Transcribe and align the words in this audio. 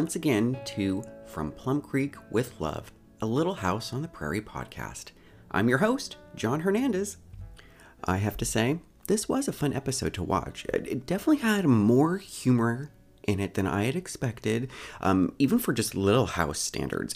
once 0.00 0.16
again 0.16 0.58
to 0.64 1.04
From 1.26 1.52
Plum 1.52 1.82
Creek 1.82 2.14
with 2.30 2.58
Love, 2.58 2.90
a 3.20 3.26
Little 3.26 3.52
House 3.52 3.92
on 3.92 4.00
the 4.00 4.08
Prairie 4.08 4.40
podcast. 4.40 5.10
I'm 5.50 5.68
your 5.68 5.76
host, 5.76 6.16
John 6.34 6.60
Hernandez. 6.60 7.18
I 8.04 8.16
have 8.16 8.38
to 8.38 8.46
say, 8.46 8.78
this 9.08 9.28
was 9.28 9.46
a 9.46 9.52
fun 9.52 9.74
episode 9.74 10.14
to 10.14 10.22
watch. 10.22 10.64
It 10.72 11.04
definitely 11.04 11.42
had 11.42 11.66
more 11.66 12.16
humor 12.16 12.90
in 13.24 13.40
it 13.40 13.52
than 13.52 13.66
I 13.66 13.84
had 13.84 13.94
expected, 13.94 14.70
um, 15.02 15.34
even 15.38 15.58
for 15.58 15.74
just 15.74 15.94
Little 15.94 16.24
House 16.24 16.60
standards. 16.60 17.14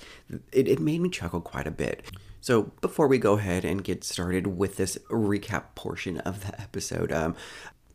It, 0.52 0.68
it 0.68 0.78
made 0.78 1.00
me 1.00 1.08
chuckle 1.08 1.40
quite 1.40 1.66
a 1.66 1.70
bit. 1.70 2.04
So, 2.42 2.72
before 2.82 3.08
we 3.08 3.16
go 3.16 3.38
ahead 3.38 3.64
and 3.64 3.82
get 3.82 4.04
started 4.04 4.46
with 4.46 4.76
this 4.76 4.98
recap 5.08 5.74
portion 5.74 6.18
of 6.18 6.46
the 6.46 6.60
episode, 6.60 7.10
um, 7.10 7.34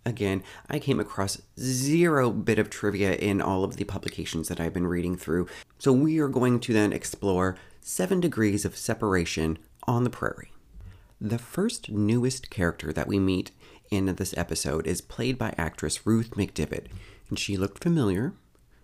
again, 0.06 0.44
I 0.70 0.80
came 0.80 1.00
across 1.00 1.42
zero 1.60 2.32
bit 2.32 2.60
of 2.60 2.70
trivia 2.70 3.14
in 3.14 3.42
all 3.42 3.64
of 3.64 3.78
the 3.78 3.84
publications 3.84 4.48
that 4.48 4.60
I've 4.60 4.74
been 4.74 4.88
reading 4.88 5.16
through. 5.16 5.48
So, 5.78 5.94
we 5.94 6.20
are 6.20 6.28
going 6.28 6.60
to 6.62 6.74
then 6.74 6.94
explore 6.94 7.58
seven 7.82 8.20
degrees 8.20 8.66
of 8.66 8.78
separation 8.78 9.58
on 9.88 10.04
the 10.04 10.10
prairie. 10.10 10.52
The 11.22 11.38
first 11.38 11.90
newest 11.90 12.50
character 12.50 12.94
that 12.94 13.08
we 13.08 13.20
meet 13.20 13.52
in 13.92 14.06
this 14.16 14.34
episode 14.38 14.88
is 14.88 15.02
played 15.02 15.38
by 15.38 15.54
actress 15.58 16.06
Ruth 16.06 16.32
McDevitt, 16.32 16.88
and 17.30 17.38
she 17.38 17.58
looked 17.58 17.84
familiar, 17.84 18.34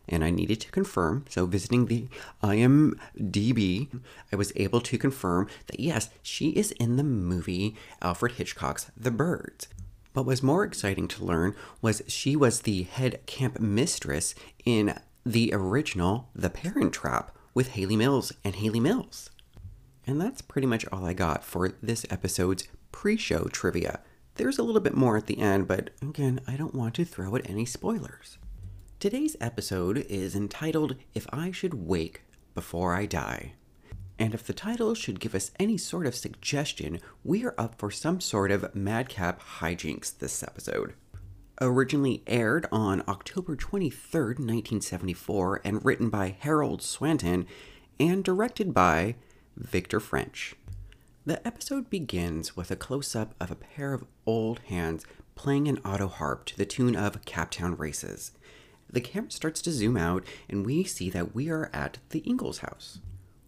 and 0.08 0.24
I 0.24 0.30
needed 0.30 0.60
to 0.62 0.72
confirm. 0.72 1.26
So, 1.30 1.46
visiting 1.46 1.86
the 1.86 2.08
IMDb, 2.44 4.02
I 4.32 4.36
was 4.36 4.52
able 4.56 4.82
to 4.82 4.98
confirm 4.98 5.48
that 5.68 5.80
yes, 5.80 6.10
she 6.22 6.50
is 6.50 6.72
in 6.74 6.98
the 6.98 7.04
movie 7.04 7.76
Alfred 8.02 8.34
Hitchcock's 8.34 8.92
The 8.98 9.12
Birds. 9.12 9.68
What 10.16 10.26
was 10.26 10.42
more 10.42 10.64
exciting 10.64 11.10
to 11.10 11.26
learn 11.26 11.56
was 11.82 12.02
she 12.08 12.38
was 12.38 12.62
the 12.62 12.84
head 12.84 13.26
camp 13.26 13.60
mistress 13.60 14.34
in 14.64 14.98
the 15.26 15.50
original 15.52 16.30
The 16.34 16.50
Parent 16.50 16.94
Trap 16.94 17.36
with 17.54 17.72
Hayley 17.72 17.98
Mills 17.98 18.32
and 18.42 18.56
Hayley 18.56 18.80
Mills. 18.80 19.30
And 20.08 20.22
that's 20.22 20.42
pretty 20.42 20.68
much 20.68 20.86
all 20.90 21.06
I 21.06 21.12
got 21.12 21.44
for 21.44 21.74
this 21.84 22.06
episode's 22.10 22.66
pre 22.94 23.18
show 23.18 23.50
trivia. 23.52 24.00
There's 24.36 24.58
a 24.58 24.64
little 24.64 24.80
bit 24.80 24.96
more 24.96 25.18
at 25.18 25.26
the 25.26 25.40
end, 25.40 25.68
but 25.68 25.90
again, 26.02 26.40
I 26.48 26.56
don't 26.56 26.74
want 26.74 26.96
to 26.96 27.04
throw 27.04 27.36
out 27.36 27.42
any 27.44 27.66
spoilers. 27.66 28.38
Today's 29.02 29.36
episode 29.42 29.98
is 30.08 30.34
entitled 30.34 30.96
If 31.14 31.28
I 31.34 31.52
Should 31.52 31.74
Wake 31.74 32.22
Before 32.54 32.96
I 32.96 33.06
Die. 33.06 33.52
And 34.18 34.34
if 34.34 34.44
the 34.44 34.54
title 34.54 34.96
should 34.96 35.20
give 35.20 35.36
us 35.36 35.52
any 35.60 35.78
sort 35.78 36.06
of 36.06 36.16
suggestion, 36.16 37.00
we 37.24 37.46
are 37.46 37.56
up 37.58 37.78
for 37.78 37.92
some 37.92 38.22
sort 38.22 38.52
of 38.52 38.74
madcap 38.74 39.42
hijinks 39.42 40.18
this 40.18 40.42
episode. 40.42 40.94
Originally 41.60 42.24
aired 42.28 42.66
on 42.72 43.04
October 43.08 43.56
23rd, 43.56 44.40
1974, 44.40 45.62
and 45.64 45.84
written 45.84 46.10
by 46.10 46.36
Harold 46.40 46.82
Swanton, 46.82 47.46
and 48.00 48.24
directed 48.24 48.74
by 48.74 49.16
Victor 49.58 50.00
French. 50.00 50.56
The 51.26 51.46
episode 51.46 51.90
begins 51.90 52.56
with 52.56 52.72
a 52.72 52.76
close 52.76 53.16
up 53.16 53.34
of 53.40 53.52
a 53.52 53.56
pair 53.56 53.94
of 53.94 54.06
old 54.26 54.60
hands 54.68 55.06
playing 55.36 55.68
an 55.68 55.80
auto 55.80 56.08
harp 56.08 56.46
to 56.46 56.58
the 56.58 56.66
tune 56.66 56.96
of 56.96 57.22
Camptown 57.26 57.78
Races. 57.78 58.32
The 58.90 59.02
camera 59.02 59.32
starts 59.32 59.62
to 59.64 59.72
zoom 59.72 59.98
out, 59.98 60.24
and 60.50 60.66
we 60.66 60.84
see 60.84 61.10
that 61.10 61.34
we 61.34 61.50
are 61.50 61.70
at 61.74 61.98
the 62.10 62.24
Ingalls 62.30 62.60
house. 62.60 63.00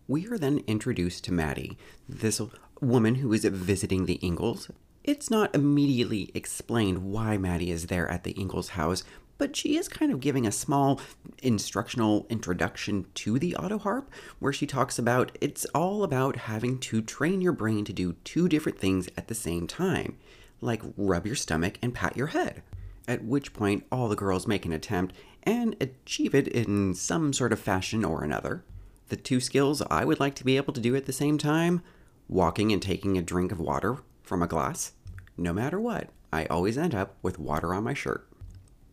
We 0.09 0.25
are 0.27 0.37
then 0.37 0.63
introduced 0.67 1.25
to 1.25 1.33
Maddie, 1.33 1.77
this 2.07 2.39
woman 2.79 3.15
who 3.15 3.33
is 3.33 3.43
visiting 3.43 4.05
the 4.05 4.25
Ingalls. 4.25 4.71
It's 5.03 5.29
not 5.29 5.53
immediately 5.53 6.31
explained 6.33 6.99
why 6.99 7.37
Maddie 7.37 7.71
is 7.71 7.87
there 7.87 8.09
at 8.09 8.23
the 8.23 8.33
Ingalls 8.39 8.69
house, 8.69 9.03
but 9.37 9.57
she 9.57 9.75
is 9.75 9.89
kind 9.89 10.13
of 10.13 10.21
giving 10.21 10.47
a 10.47 10.51
small 10.51 11.01
instructional 11.43 12.25
introduction 12.29 13.05
to 13.15 13.37
the 13.37 13.57
auto 13.57 13.77
harp 13.77 14.09
where 14.39 14.53
she 14.53 14.65
talks 14.65 14.97
about 14.97 15.37
it's 15.41 15.65
all 15.75 16.03
about 16.03 16.37
having 16.37 16.79
to 16.79 17.01
train 17.01 17.41
your 17.41 17.51
brain 17.51 17.83
to 17.83 17.91
do 17.91 18.13
two 18.23 18.47
different 18.47 18.79
things 18.79 19.09
at 19.17 19.27
the 19.27 19.35
same 19.35 19.67
time, 19.67 20.15
like 20.61 20.81
rub 20.95 21.27
your 21.27 21.35
stomach 21.35 21.77
and 21.81 21.93
pat 21.93 22.15
your 22.15 22.27
head. 22.27 22.63
At 23.09 23.25
which 23.25 23.51
point, 23.51 23.85
all 23.91 24.07
the 24.07 24.15
girls 24.15 24.47
make 24.47 24.65
an 24.65 24.71
attempt 24.71 25.13
and 25.43 25.75
achieve 25.81 26.33
it 26.33 26.47
in 26.47 26.93
some 26.93 27.33
sort 27.33 27.51
of 27.51 27.59
fashion 27.59 28.05
or 28.05 28.23
another. 28.23 28.63
The 29.09 29.15
two 29.15 29.39
skills 29.39 29.81
I 29.89 30.03
would 30.03 30.19
like 30.19 30.35
to 30.35 30.43
be 30.43 30.57
able 30.57 30.73
to 30.73 30.81
do 30.81 30.95
at 30.95 31.05
the 31.05 31.13
same 31.13 31.37
time 31.37 31.81
walking 32.27 32.73
and 32.73 32.81
taking 32.81 33.17
a 33.17 33.21
drink 33.21 33.51
of 33.51 33.59
water 33.59 33.97
from 34.21 34.41
a 34.41 34.47
glass. 34.47 34.91
No 35.37 35.53
matter 35.53 35.79
what, 35.79 36.09
I 36.33 36.45
always 36.45 36.77
end 36.77 36.93
up 36.93 37.15
with 37.21 37.39
water 37.39 37.73
on 37.73 37.83
my 37.83 37.93
shirt. 37.93 38.27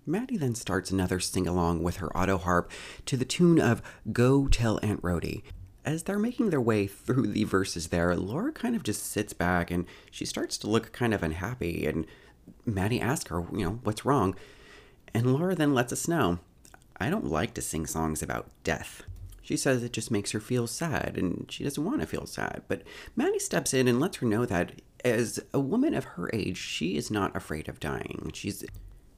Maddie 0.06 0.36
then 0.36 0.54
starts 0.54 0.91
another 0.91 1.19
sing 1.19 1.47
along 1.47 1.82
with 1.82 1.97
her 1.97 2.14
auto 2.16 2.38
harp 2.38 2.70
to 3.06 3.16
the 3.16 3.24
tune 3.24 3.60
of 3.60 3.82
Go 4.12 4.47
Tell 4.47 4.78
Aunt 4.82 5.00
Rhody. 5.03 5.42
As 5.84 6.03
they're 6.03 6.19
making 6.19 6.50
their 6.50 6.60
way 6.60 6.86
through 6.86 7.28
the 7.28 7.44
verses 7.44 7.88
there, 7.88 8.14
Laura 8.14 8.53
kind 8.53 8.76
of 8.76 8.82
just 8.82 9.04
sits 9.04 9.32
back 9.32 9.70
and 9.70 9.86
she 10.10 10.24
starts 10.24 10.56
to 10.58 10.70
look 10.70 10.92
kind 10.92 11.12
of 11.12 11.22
unhappy. 11.22 11.86
And 11.86 12.06
Maddie 12.64 13.00
asks 13.00 13.30
her, 13.30 13.41
you 13.53 13.64
know, 13.64 13.80
what's 13.82 14.04
wrong? 14.04 14.36
And 15.12 15.32
Laura 15.32 15.54
then 15.54 15.74
lets 15.74 15.92
us 15.92 16.06
know 16.06 16.38
I 16.98 17.10
don't 17.10 17.26
like 17.26 17.54
to 17.54 17.62
sing 17.62 17.86
songs 17.86 18.22
about 18.22 18.50
death. 18.62 19.03
She 19.44 19.59
says 19.59 19.82
it 19.82 19.93
just 19.93 20.10
makes 20.10 20.31
her 20.31 20.41
feel 20.41 20.66
sad 20.66 21.16
and 21.19 21.44
she 21.50 21.65
doesn't 21.65 21.84
want 21.84 22.00
to 22.00 22.06
feel 22.06 22.25
sad. 22.25 22.62
But 22.66 22.82
Maddie 23.15 23.38
steps 23.38 23.75
in 23.75 23.87
and 23.87 24.00
lets 24.00 24.16
her 24.16 24.27
know 24.27 24.47
that 24.47 24.81
as 25.05 25.38
a 25.53 25.60
woman 25.60 25.93
of 25.93 26.05
her 26.05 26.31
age, 26.32 26.56
she 26.56 26.97
is 26.97 27.10
not 27.10 27.37
afraid 27.37 27.69
of 27.69 27.78
dying. 27.78 28.31
She's 28.33 28.65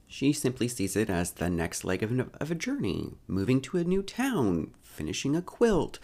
she 0.05 0.33
simply 0.33 0.67
sees 0.67 0.97
it 0.97 1.09
as 1.09 1.31
the 1.31 1.49
next 1.49 1.85
leg 1.85 2.03
of, 2.03 2.11
an, 2.11 2.29
of 2.41 2.51
a 2.51 2.55
journey, 2.55 3.15
moving 3.27 3.61
to 3.61 3.77
a 3.77 3.83
new 3.85 4.01
town, 4.01 4.71
finishing 4.81 5.35
a 5.35 5.41
quilt, 5.41 5.99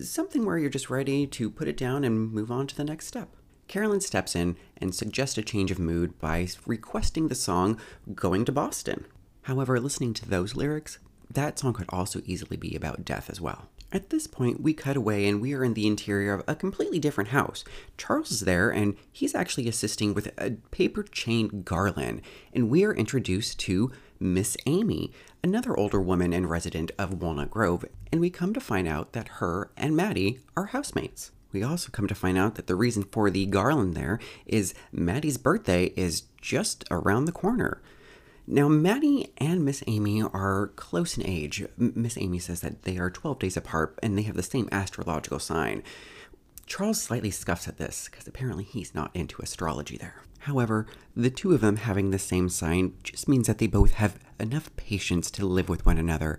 something 0.00 0.44
where 0.44 0.58
you're 0.58 0.70
just 0.70 0.90
ready 0.90 1.26
to 1.26 1.50
put 1.50 1.68
it 1.68 1.76
down 1.76 2.04
and 2.04 2.32
move 2.32 2.50
on 2.50 2.66
to 2.66 2.76
the 2.76 2.84
next 2.84 3.06
step. 3.06 3.36
Caroline 3.68 4.00
steps 4.00 4.34
in 4.34 4.56
and 4.78 4.94
suggests 4.94 5.38
a 5.38 5.42
change 5.42 5.70
of 5.70 5.78
mood 5.78 6.18
by 6.18 6.46
requesting 6.66 7.28
the 7.28 7.34
song 7.34 7.78
Going 8.14 8.44
to 8.46 8.52
Boston. 8.52 9.06
However, 9.42 9.78
listening 9.80 10.14
to 10.14 10.28
those 10.28 10.56
lyrics, 10.56 10.98
that 11.34 11.58
song 11.58 11.72
could 11.72 11.86
also 11.88 12.20
easily 12.24 12.56
be 12.56 12.74
about 12.74 13.04
death 13.04 13.30
as 13.30 13.40
well. 13.40 13.68
At 13.92 14.08
this 14.08 14.26
point, 14.26 14.62
we 14.62 14.72
cut 14.72 14.96
away 14.96 15.28
and 15.28 15.40
we 15.40 15.52
are 15.52 15.62
in 15.62 15.74
the 15.74 15.86
interior 15.86 16.32
of 16.32 16.44
a 16.48 16.54
completely 16.54 16.98
different 16.98 17.30
house. 17.30 17.62
Charles 17.98 18.30
is 18.30 18.40
there 18.40 18.70
and 18.70 18.96
he's 19.10 19.34
actually 19.34 19.68
assisting 19.68 20.14
with 20.14 20.32
a 20.38 20.52
paper 20.70 21.02
chain 21.02 21.62
garland, 21.62 22.22
and 22.54 22.70
we 22.70 22.84
are 22.84 22.94
introduced 22.94 23.60
to 23.60 23.92
Miss 24.18 24.56
Amy, 24.64 25.12
another 25.44 25.76
older 25.76 26.00
woman 26.00 26.32
and 26.32 26.48
resident 26.48 26.90
of 26.98 27.20
Walnut 27.20 27.50
Grove, 27.50 27.84
and 28.10 28.20
we 28.20 28.30
come 28.30 28.54
to 28.54 28.60
find 28.60 28.88
out 28.88 29.12
that 29.12 29.28
her 29.28 29.70
and 29.76 29.94
Maddie 29.94 30.40
are 30.56 30.66
housemates. 30.66 31.32
We 31.52 31.62
also 31.62 31.90
come 31.90 32.06
to 32.06 32.14
find 32.14 32.38
out 32.38 32.54
that 32.54 32.66
the 32.66 32.74
reason 32.74 33.02
for 33.02 33.28
the 33.28 33.44
garland 33.44 33.94
there 33.94 34.18
is 34.46 34.72
Maddie's 34.90 35.36
birthday 35.36 35.92
is 35.96 36.22
just 36.40 36.84
around 36.90 37.26
the 37.26 37.32
corner. 37.32 37.82
Now, 38.46 38.68
Maddie 38.68 39.32
and 39.38 39.64
Miss 39.64 39.84
Amy 39.86 40.20
are 40.22 40.72
close 40.74 41.16
in 41.16 41.24
age. 41.24 41.64
Miss 41.76 42.18
Amy 42.18 42.38
says 42.38 42.60
that 42.60 42.82
they 42.82 42.98
are 42.98 43.10
12 43.10 43.38
days 43.38 43.56
apart 43.56 43.98
and 44.02 44.18
they 44.18 44.22
have 44.22 44.36
the 44.36 44.42
same 44.42 44.68
astrological 44.72 45.38
sign. 45.38 45.82
Charles 46.66 47.00
slightly 47.00 47.30
scuffs 47.30 47.68
at 47.68 47.78
this 47.78 48.08
because 48.10 48.26
apparently 48.26 48.64
he's 48.64 48.94
not 48.94 49.10
into 49.14 49.40
astrology 49.42 49.96
there. 49.96 50.22
However, 50.40 50.86
the 51.14 51.30
two 51.30 51.52
of 51.52 51.60
them 51.60 51.76
having 51.76 52.10
the 52.10 52.18
same 52.18 52.48
sign 52.48 52.94
just 53.04 53.28
means 53.28 53.46
that 53.46 53.58
they 53.58 53.68
both 53.68 53.92
have 53.92 54.18
enough 54.40 54.74
patience 54.74 55.30
to 55.32 55.46
live 55.46 55.68
with 55.68 55.86
one 55.86 55.98
another. 55.98 56.38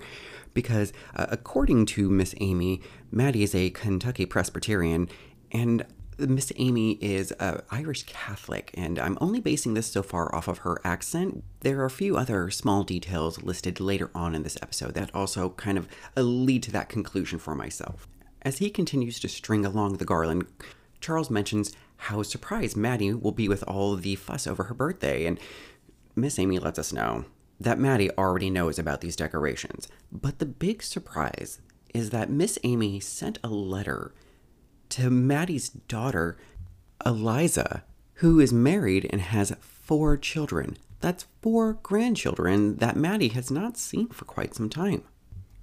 Because, 0.54 0.92
uh, 1.16 1.28
according 1.30 1.86
to 1.88 2.10
Miss 2.10 2.36
Amy, 2.42 2.82
Maddie 3.12 3.44
is 3.44 3.56
a 3.56 3.70
Kentucky 3.70 4.26
Presbyterian, 4.26 5.08
and 5.54 5.86
Miss 6.18 6.52
Amy 6.58 6.94
is 7.02 7.34
Irish 7.72 8.04
Catholic, 8.04 8.72
and 8.76 9.00
I'm 9.00 9.18
only 9.20 9.40
basing 9.40 9.74
this 9.74 9.88
so 9.88 10.04
far 10.04 10.34
off 10.34 10.48
of 10.48 10.60
her 10.60 10.80
accent. 10.84 11.44
There 11.62 11.80
are 11.80 11.86
a 11.86 11.90
few 11.90 12.18
other 12.18 12.50
small 12.50 12.84
details 12.84 13.42
listed 13.42 13.80
later 13.80 14.12
on 14.14 14.36
in 14.36 14.44
this 14.44 14.58
episode 14.62 14.94
that 14.94 15.14
also 15.16 15.50
kind 15.52 15.78
of 15.78 15.88
uh, 16.16 16.22
lead 16.22 16.64
to 16.64 16.72
that 16.72 16.90
conclusion 16.90 17.40
for 17.40 17.56
myself. 17.56 18.08
As 18.42 18.60
he 18.60 18.70
continues 18.70 19.20
to 19.22 19.30
string 19.30 19.66
along 19.66 19.98
the 19.98 20.06
garland, 20.06 20.46
Charles 21.00 21.30
mentions 21.30 21.74
how 21.98 22.22
surprised 22.24 22.78
Maddie 22.78 23.14
will 23.14 23.32
be 23.32 23.48
with 23.48 23.64
all 23.68 23.96
the 23.96 24.16
fuss 24.16 24.46
over 24.46 24.66
her 24.66 24.74
birthday, 24.74 25.26
and 25.26 25.40
Miss 26.16 26.38
Amy 26.38 26.60
lets 26.60 26.80
us 26.80 26.94
know 26.94 27.26
that 27.60 27.80
Maddie 27.80 28.12
already 28.18 28.50
knows 28.50 28.78
about 28.78 29.02
these 29.02 29.16
decorations. 29.16 29.88
But 30.12 30.40
the 30.40 30.46
big 30.46 30.84
surprise 30.84 31.60
is 31.94 32.10
that 32.10 32.30
Miss 32.30 32.60
Amy 32.64 33.00
sent 33.00 33.40
a 33.44 33.48
letter 33.48 34.14
to 34.94 35.10
Maddie's 35.10 35.70
daughter, 35.70 36.38
Eliza, 37.04 37.84
who 38.16 38.40
is 38.40 38.54
married 38.54 39.08
and 39.10 39.22
has 39.22 39.56
four 39.60 40.18
children. 40.18 40.78
That's 41.00 41.26
four 41.42 41.80
grandchildren 41.82 42.76
that 42.76 42.96
Maddie 42.96 43.30
has 43.30 43.50
not 43.50 43.76
seen 43.76 44.10
for 44.10 44.26
quite 44.26 44.54
some 44.54 44.70
time. 44.70 45.02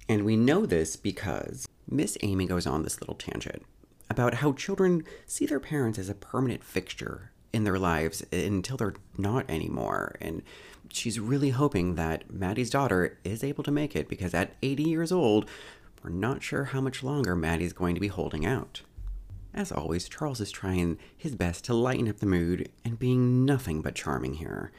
And 0.09 0.25
we 0.25 0.35
know 0.35 0.65
this 0.65 0.97
because 0.97 1.65
Miss 1.89 2.17
Amy 2.21 2.45
goes 2.45 2.67
on 2.67 2.83
this 2.83 2.99
little 2.99 3.15
tangent 3.15 3.63
about 4.09 4.33
how 4.33 4.51
children 4.51 5.05
see 5.25 5.45
their 5.45 5.61
parents 5.61 5.97
as 5.97 6.09
a 6.09 6.13
permanent 6.13 6.61
fixture 6.61 7.31
in 7.53 7.63
their 7.63 7.79
lives 7.79 8.25
until 8.33 8.75
they're 8.75 8.95
not 9.17 9.49
anymore. 9.49 10.17
And 10.19 10.41
she's 10.91 11.21
really 11.21 11.51
hoping 11.51 11.95
that 11.95 12.29
Maddie's 12.29 12.69
daughter 12.69 13.17
is 13.23 13.45
able 13.45 13.63
to 13.63 13.71
make 13.71 13.95
it 13.95 14.09
because 14.09 14.33
at 14.33 14.55
80 14.61 14.83
years 14.83 15.13
old, 15.13 15.49
we're 16.03 16.09
not 16.09 16.43
sure 16.43 16.65
how 16.65 16.81
much 16.81 17.01
longer 17.01 17.33
Maddie's 17.33 17.71
going 17.71 17.95
to 17.95 18.01
be 18.01 18.09
holding 18.09 18.45
out. 18.45 18.81
As 19.53 19.71
always, 19.71 20.07
Charles 20.07 20.39
is 20.39 20.51
trying 20.51 20.97
his 21.15 21.35
best 21.35 21.65
to 21.65 21.73
lighten 21.73 22.07
up 22.07 22.19
the 22.19 22.25
mood 22.25 22.69
and 22.85 22.97
being 22.97 23.45
nothing 23.45 23.81
but 23.81 23.95
charming 23.95 24.35
here. 24.35 24.71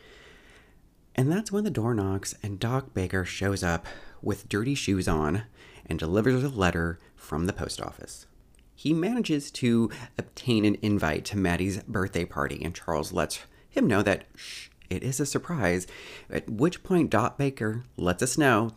And 1.14 1.30
that's 1.30 1.52
when 1.52 1.64
the 1.64 1.70
door 1.70 1.94
knocks 1.94 2.34
and 2.42 2.58
Doc 2.58 2.94
Baker 2.94 3.24
shows 3.24 3.62
up 3.62 3.86
with 4.22 4.48
dirty 4.48 4.74
shoes 4.74 5.06
on 5.06 5.42
and 5.84 5.98
delivers 5.98 6.42
a 6.42 6.48
letter 6.48 6.98
from 7.14 7.46
the 7.46 7.52
post 7.52 7.80
office. 7.82 8.26
He 8.74 8.94
manages 8.94 9.50
to 9.52 9.90
obtain 10.16 10.64
an 10.64 10.78
invite 10.80 11.25
to 11.26 11.36
Maddie's 11.36 11.82
birthday 11.82 12.25
party, 12.25 12.64
and 12.64 12.75
Charles 12.75 13.12
lets 13.12 13.40
him 13.68 13.86
know 13.86 14.02
that 14.02 14.25
shh, 14.34 14.68
it 14.88 15.02
is 15.02 15.20
a 15.20 15.26
surprise, 15.26 15.86
at 16.30 16.48
which 16.48 16.82
point 16.82 17.10
Doc 17.10 17.38
Baker 17.38 17.84
lets 17.96 18.22
us 18.22 18.38
know 18.38 18.70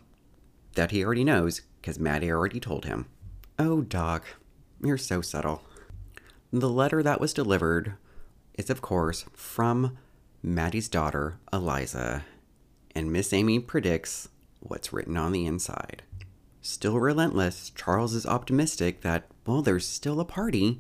that 0.76 0.92
he 0.92 1.04
already 1.04 1.24
knows 1.24 1.62
because 1.82 2.00
Maddie 2.00 2.30
already 2.32 2.60
told 2.60 2.86
him. 2.86 3.08
Oh, 3.58 3.82
Doc, 3.82 4.26
you're 4.84 4.98
so 4.98 5.22
subtle. 5.22 5.64
The 6.56 6.70
letter 6.70 7.04
that 7.04 7.20
was 7.20 7.34
delivered 7.34 7.96
is, 8.54 8.70
of 8.70 8.82
course, 8.82 9.26
from 9.34 9.98
Maddie's 10.42 10.88
daughter, 10.88 11.38
Eliza, 11.52 12.24
and 12.96 13.12
Miss 13.12 13.34
Amy 13.34 13.60
predicts 13.60 14.30
what's 14.62 14.94
written 14.94 15.18
on 15.18 15.34
the 15.34 15.46
inside. 15.46 16.04
Still 16.62 16.98
relentless, 16.98 17.72
Charles 17.72 18.14
is 18.14 18.26
optimistic 18.26 19.02
that, 19.02 19.28
well, 19.46 19.62
there's 19.62 19.86
still 19.86 20.22
a 20.22 20.24
party. 20.26 20.80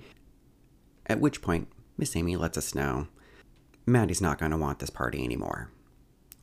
At 1.07 1.19
which 1.19 1.41
point, 1.41 1.67
Miss 1.97 2.15
Amy 2.15 2.37
lets 2.37 2.57
us 2.57 2.73
know 2.73 3.09
Maddie's 3.85 4.21
not 4.21 4.39
going 4.39 4.51
to 4.51 4.57
want 4.57 4.79
this 4.79 4.89
party 4.89 5.25
anymore. 5.25 5.71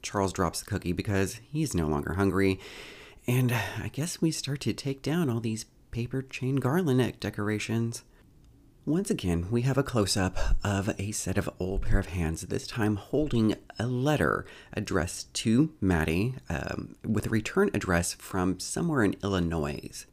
Charles 0.03 0.35
drops 0.35 0.61
the 0.61 0.67
cookie 0.67 0.93
because 0.93 1.41
he's 1.51 1.75
no 1.75 1.87
longer 1.87 2.13
hungry, 2.13 2.61
and 3.27 3.51
I 3.83 3.89
guess 3.89 4.21
we 4.21 4.31
start 4.31 4.61
to 4.61 4.75
take 4.75 5.01
down 5.01 5.31
all 5.31 5.41
these 5.41 5.65
paper 5.91 6.21
chain 6.21 6.57
garland 6.57 7.19
decorations. 7.19 8.03
Once 8.85 9.11
again, 9.11 9.47
we 9.49 9.63
have 9.63 9.79
a 9.79 9.83
close 9.85 10.17
up 10.17 10.37
of 10.65 10.93
a 10.99 11.13
set 11.13 11.39
of 11.39 11.49
old 11.61 11.83
pair 11.83 12.01
of 12.01 12.07
hands, 12.07 12.41
this 12.43 12.67
time 12.67 12.97
holding 12.97 13.55
a 13.79 13.87
letter 13.87 14.45
addressed 14.73 15.33
to 15.33 15.73
Maddie 15.81 16.35
um, 16.49 16.97
with 17.07 17.27
a 17.27 17.31
return 17.31 17.71
address 17.75 18.13
from 18.15 18.59
somewhere 18.59 19.05
in 19.05 19.15
Illinois. 19.23 20.05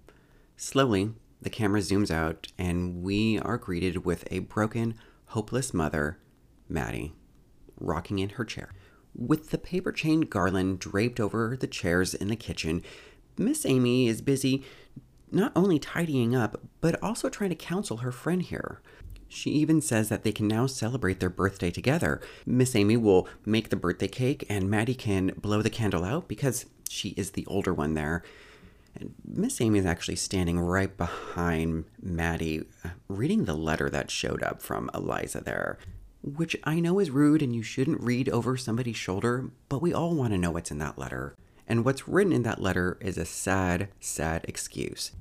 Slowly, 0.56 1.13
the 1.42 1.50
camera 1.50 1.80
zooms 1.80 2.12
out, 2.12 2.50
and 2.60 3.01
we 3.01 3.39
are 3.39 3.57
greeted 3.57 4.06
with 4.06 4.27
a 4.30 4.38
broken, 4.38 4.94
hopeless 5.30 5.74
mother, 5.74 6.19
Maddie, 6.68 7.13
rocking 7.80 8.19
in 8.19 8.30
her 8.30 8.45
chair. 8.45 8.72
With 9.15 9.50
the 9.50 9.57
paper 9.57 9.92
chain 9.92 10.22
garland 10.22 10.77
draped 10.77 11.19
over 11.19 11.57
the 11.60 11.65
chairs 11.65 12.13
in 12.13 12.27
the 12.27 12.36
kitchen, 12.36 12.83
Miss 13.36 13.65
Amy 13.65 14.07
is 14.07 14.22
busy 14.22 14.63
not 15.31 15.51
only 15.55 15.79
tidying 15.79 16.35
up, 16.35 16.61
but 16.81 17.01
also 17.03 17.29
trying 17.29 17.49
to 17.49 17.55
counsel 17.55 17.97
her 17.97 18.11
friend 18.11 18.41
here. 18.41 18.81
She 19.27 19.51
even 19.51 19.79
says 19.81 20.09
that 20.09 20.23
they 20.23 20.31
can 20.31 20.47
now 20.47 20.65
celebrate 20.65 21.19
their 21.19 21.29
birthday 21.29 21.69
together. 21.69 22.19
Miss 22.45 22.75
Amy 22.75 22.97
will 22.97 23.27
make 23.45 23.69
the 23.69 23.75
birthday 23.75 24.07
cake, 24.07 24.45
and 24.49 24.69
Maddie 24.69 24.95
can 24.95 25.33
blow 25.37 25.61
the 25.61 25.69
candle 25.69 26.03
out 26.03 26.27
because 26.27 26.65
she 26.89 27.09
is 27.09 27.31
the 27.31 27.45
older 27.45 27.73
one 27.73 27.93
there. 27.93 28.23
And 28.95 29.13
Miss 29.23 29.61
Amy 29.61 29.79
is 29.79 29.85
actually 29.85 30.15
standing 30.15 30.59
right 30.59 30.95
behind 30.97 31.85
Maddie, 32.01 32.63
uh, 32.83 32.89
reading 33.07 33.45
the 33.45 33.53
letter 33.53 33.87
that 33.89 34.09
showed 34.09 34.41
up 34.41 34.63
from 34.63 34.89
Eliza 34.95 35.41
there, 35.41 35.77
which 36.23 36.55
I 36.63 36.79
know 36.79 36.97
is 36.97 37.11
rude 37.11 37.43
and 37.43 37.55
you 37.55 37.61
shouldn't 37.61 38.01
read 38.01 38.29
over 38.29 38.57
somebody's 38.57 38.97
shoulder, 38.97 39.51
but 39.69 39.81
we 39.81 39.93
all 39.93 40.15
want 40.15 40.33
to 40.33 40.39
know 40.39 40.51
what's 40.51 40.71
in 40.71 40.79
that 40.79 40.97
letter. 40.97 41.35
And 41.67 41.85
what's 41.85 42.07
written 42.07 42.33
in 42.33 42.41
that 42.43 42.61
letter 42.61 42.97
is 42.99 43.19
a 43.19 43.25
sad, 43.25 43.89
sad 43.99 44.43
excuse. 44.47 45.11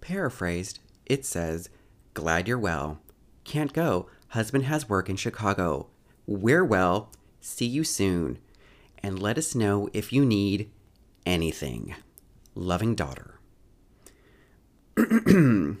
Paraphrased, 0.00 0.80
it 1.06 1.24
says, 1.24 1.68
Glad 2.14 2.48
you're 2.48 2.58
well. 2.58 3.00
Can't 3.44 3.72
go. 3.72 4.08
Husband 4.28 4.64
has 4.64 4.88
work 4.88 5.08
in 5.08 5.16
Chicago. 5.16 5.88
We're 6.26 6.64
well. 6.64 7.10
See 7.40 7.66
you 7.66 7.84
soon. 7.84 8.38
And 9.02 9.22
let 9.22 9.38
us 9.38 9.54
know 9.54 9.88
if 9.92 10.12
you 10.12 10.24
need 10.24 10.70
anything. 11.24 11.94
Loving 12.54 12.94
daughter. 12.94 13.38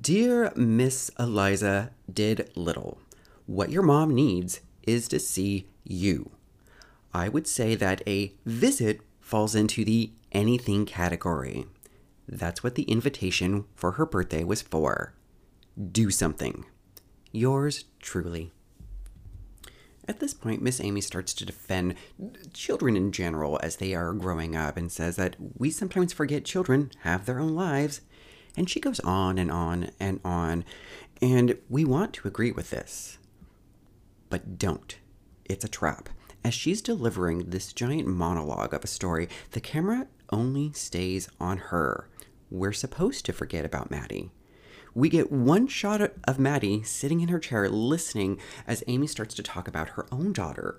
Dear 0.00 0.52
Miss 0.54 1.10
Eliza 1.18 1.90
did 2.12 2.50
little. 2.54 2.98
What 3.46 3.70
your 3.70 3.82
mom 3.82 4.14
needs 4.14 4.60
is 4.84 5.08
to 5.08 5.18
see 5.18 5.68
you. 5.84 6.30
I 7.12 7.28
would 7.28 7.46
say 7.46 7.74
that 7.74 8.02
a 8.06 8.34
visit 8.44 9.00
falls 9.20 9.54
into 9.54 9.84
the 9.84 10.12
anything 10.32 10.86
category. 10.86 11.66
That's 12.28 12.62
what 12.62 12.74
the 12.74 12.82
invitation 12.84 13.64
for 13.74 13.92
her 13.92 14.06
birthday 14.06 14.44
was 14.44 14.62
for. 14.62 15.14
Do 15.92 16.10
something. 16.10 16.64
Yours 17.32 17.84
truly. 18.00 18.52
At 20.08 20.20
this 20.20 20.34
point, 20.34 20.62
Miss 20.62 20.80
Amy 20.80 21.00
starts 21.00 21.34
to 21.34 21.46
defend 21.46 21.96
children 22.52 22.96
in 22.96 23.10
general 23.10 23.58
as 23.62 23.76
they 23.76 23.94
are 23.94 24.12
growing 24.12 24.54
up 24.54 24.76
and 24.76 24.90
says 24.90 25.16
that 25.16 25.36
we 25.56 25.70
sometimes 25.70 26.12
forget 26.12 26.44
children 26.44 26.92
have 27.00 27.26
their 27.26 27.40
own 27.40 27.54
lives. 27.54 28.00
And 28.56 28.70
she 28.70 28.80
goes 28.80 29.00
on 29.00 29.36
and 29.36 29.50
on 29.50 29.90
and 29.98 30.20
on. 30.24 30.64
And 31.20 31.58
we 31.68 31.84
want 31.84 32.12
to 32.14 32.28
agree 32.28 32.52
with 32.52 32.70
this. 32.70 33.18
But 34.30 34.58
don't. 34.58 34.96
It's 35.44 35.64
a 35.64 35.68
trap. 35.68 36.08
As 36.44 36.54
she's 36.54 36.80
delivering 36.80 37.50
this 37.50 37.72
giant 37.72 38.06
monologue 38.06 38.72
of 38.72 38.84
a 38.84 38.88
story, 38.88 39.28
the 39.50 39.60
camera 39.60 40.06
only 40.30 40.72
stays 40.72 41.28
on 41.40 41.58
her. 41.58 42.08
We're 42.50 42.72
supposed 42.72 43.24
to 43.26 43.32
forget 43.32 43.64
about 43.64 43.90
Maddie. 43.90 44.30
We 44.94 45.08
get 45.08 45.32
one 45.32 45.66
shot 45.66 46.00
of 46.24 46.38
Maddie 46.38 46.82
sitting 46.82 47.20
in 47.20 47.28
her 47.28 47.38
chair 47.38 47.68
listening 47.68 48.38
as 48.66 48.84
Amy 48.86 49.06
starts 49.06 49.34
to 49.34 49.42
talk 49.42 49.68
about 49.68 49.90
her 49.90 50.06
own 50.10 50.32
daughter. 50.32 50.78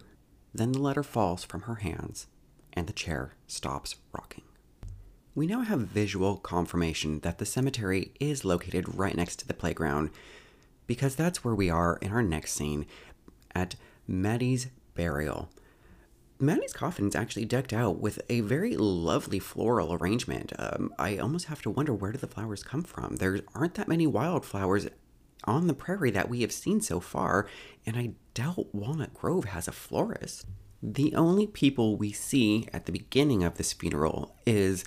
Then 0.53 0.71
the 0.71 0.79
letter 0.79 1.03
falls 1.03 1.43
from 1.43 1.61
her 1.61 1.75
hands 1.75 2.27
and 2.73 2.87
the 2.87 2.93
chair 2.93 3.33
stops 3.47 3.95
rocking. 4.13 4.43
We 5.35 5.45
now 5.45 5.61
have 5.61 5.81
visual 5.81 6.37
confirmation 6.37 7.19
that 7.19 7.37
the 7.37 7.45
cemetery 7.45 8.11
is 8.19 8.45
located 8.45 8.95
right 8.95 9.15
next 9.15 9.37
to 9.39 9.47
the 9.47 9.53
playground 9.53 10.09
because 10.87 11.15
that's 11.15 11.43
where 11.43 11.53
we 11.53 11.69
are 11.69 11.97
in 12.01 12.11
our 12.11 12.23
next 12.23 12.53
scene 12.53 12.85
at 13.53 13.75
Maddie's 14.07 14.67
burial. 14.95 15.49
Maddie's 16.39 16.73
coffin 16.73 17.07
is 17.07 17.15
actually 17.15 17.45
decked 17.45 17.73
out 17.73 17.99
with 17.99 18.19
a 18.29 18.41
very 18.41 18.77
lovely 18.77 19.39
floral 19.39 19.93
arrangement. 19.93 20.53
Um, 20.59 20.93
I 20.99 21.17
almost 21.17 21.45
have 21.45 21.61
to 21.63 21.71
wonder 21.71 21.93
where 21.93 22.11
do 22.11 22.19
the 22.19 22.27
flowers 22.27 22.63
come 22.63 22.83
from? 22.83 23.15
There 23.15 23.39
aren't 23.55 23.73
that 23.75 23.87
many 23.87 24.05
wildflowers 24.05 24.87
on 25.45 25.67
the 25.67 25.73
prairie 25.73 26.11
that 26.11 26.29
we 26.29 26.41
have 26.41 26.51
seen 26.51 26.81
so 26.81 26.99
far, 26.99 27.47
and 27.85 27.97
I 27.97 28.11
doubt 28.33 28.73
Walnut 28.73 29.13
Grove 29.13 29.45
has 29.45 29.67
a 29.67 29.71
florist. 29.71 30.45
The 30.83 31.15
only 31.15 31.47
people 31.47 31.97
we 31.97 32.11
see 32.11 32.67
at 32.71 32.85
the 32.85 32.91
beginning 32.91 33.43
of 33.43 33.57
this 33.57 33.73
funeral 33.73 34.35
is 34.45 34.85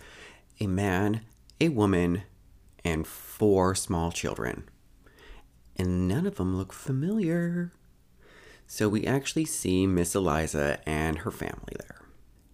a 0.61 0.69
man, 0.69 1.23
a 1.61 1.71
woman, 1.71 2.23
and 2.85 3.07
four 3.07 3.75
small 3.75 4.13
children. 4.13 4.69
And 5.77 6.07
none 6.07 6.27
of 6.27 6.37
them 6.37 6.57
look 6.57 6.73
familiar. 6.73 7.73
So 8.73 8.89
we 8.89 9.05
actually 9.05 9.47
see 9.47 9.85
Miss 9.89 10.15
Eliza 10.15 10.79
and 10.87 11.19
her 11.19 11.33
family 11.33 11.75
there. 11.77 12.03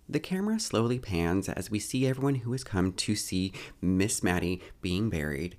The 0.09 0.19
camera 0.19 0.59
slowly 0.59 0.99
pans 0.99 1.47
as 1.47 1.71
we 1.71 1.79
see 1.79 2.07
everyone 2.07 2.37
who 2.37 2.53
has 2.53 2.65
come 2.65 2.95
to 2.95 3.15
see 3.15 3.53
Miss 3.83 4.23
Maddie 4.23 4.63
being 4.81 5.11
buried. 5.11 5.59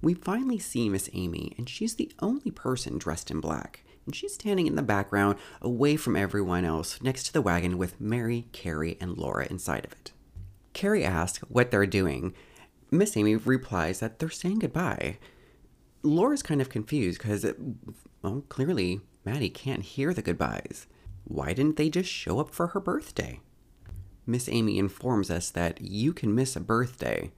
We 0.00 0.14
finally 0.14 0.60
see 0.60 0.88
Miss 0.88 1.10
Amy, 1.14 1.52
and 1.58 1.68
she's 1.68 1.96
the 1.96 2.12
only 2.20 2.52
person 2.52 2.96
dressed 2.96 3.28
in 3.32 3.40
black. 3.40 3.82
And 4.06 4.14
she's 4.14 4.34
standing 4.34 4.68
in 4.68 4.76
the 4.76 4.82
background, 4.82 5.36
away 5.60 5.96
from 5.96 6.14
everyone 6.14 6.64
else, 6.64 7.02
next 7.02 7.24
to 7.24 7.32
the 7.32 7.42
wagon 7.42 7.76
with 7.76 8.00
Mary, 8.00 8.46
Carrie, 8.52 8.98
and 9.00 9.18
Laura 9.18 9.48
inside 9.50 9.84
of 9.84 9.90
it. 9.90 10.12
Carrie 10.74 11.04
asks 11.04 11.40
what 11.48 11.72
they're 11.72 11.86
doing. 11.86 12.34
Miss 12.92 13.16
Amy 13.16 13.34
replies 13.34 13.98
that 13.98 14.20
they're 14.20 14.30
saying 14.30 14.60
goodbye. 14.60 15.18
Laura's 16.04 16.44
kind 16.44 16.60
of 16.60 16.68
confused 16.68 17.18
because, 17.18 17.44
well, 18.22 18.44
clearly 18.48 19.00
Maddie 19.28 19.50
can't 19.50 19.82
hear 19.82 20.14
the 20.14 20.22
goodbyes. 20.22 20.86
Why 21.24 21.52
didn't 21.52 21.76
they 21.76 21.90
just 21.90 22.08
show 22.08 22.40
up 22.40 22.50
for 22.50 22.68
her 22.68 22.80
birthday? 22.80 23.40
Miss 24.26 24.48
Amy 24.48 24.78
informs 24.78 25.30
us 25.30 25.50
that 25.50 25.82
you 25.82 26.14
can 26.14 26.34
miss 26.34 26.56
a 26.56 26.60
birthday, 26.60 27.30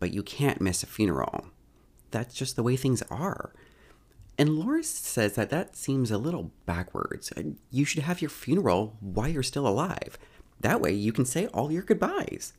but 0.00 0.12
you 0.12 0.24
can't 0.24 0.60
miss 0.60 0.82
a 0.82 0.86
funeral. 0.86 1.46
That's 2.10 2.34
just 2.34 2.56
the 2.56 2.64
way 2.64 2.74
things 2.74 3.00
are. 3.12 3.52
And 4.36 4.58
Laura 4.58 4.82
says 4.82 5.36
that 5.36 5.50
that 5.50 5.76
seems 5.76 6.10
a 6.10 6.18
little 6.18 6.50
backwards. 6.66 7.30
Uh, 7.36 7.42
you 7.70 7.84
should 7.84 8.02
have 8.02 8.20
your 8.20 8.28
funeral 8.30 8.96
while 8.98 9.28
you're 9.28 9.44
still 9.44 9.68
alive. 9.68 10.18
That 10.62 10.80
way 10.80 10.94
you 10.94 11.12
can 11.12 11.26
say 11.26 11.46
all 11.46 11.70
your 11.70 11.82
goodbyes. 11.84 12.54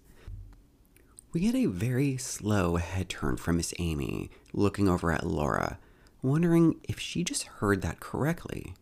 We 1.33 1.41
get 1.41 1.55
a 1.55 1.65
very 1.65 2.15
slow 2.15 2.77
head 2.77 3.09
turn 3.09 3.35
from 3.35 3.57
Miss 3.57 3.73
Amy, 3.79 4.29
looking 4.53 4.87
over 4.87 5.11
at 5.11 5.27
Laura, 5.27 5.77
wondering 6.25 6.79
if 6.83 6.99
she 6.99 7.23
just 7.23 7.43
heard 7.43 7.81
that 7.81 7.99
correctly. 7.99 8.73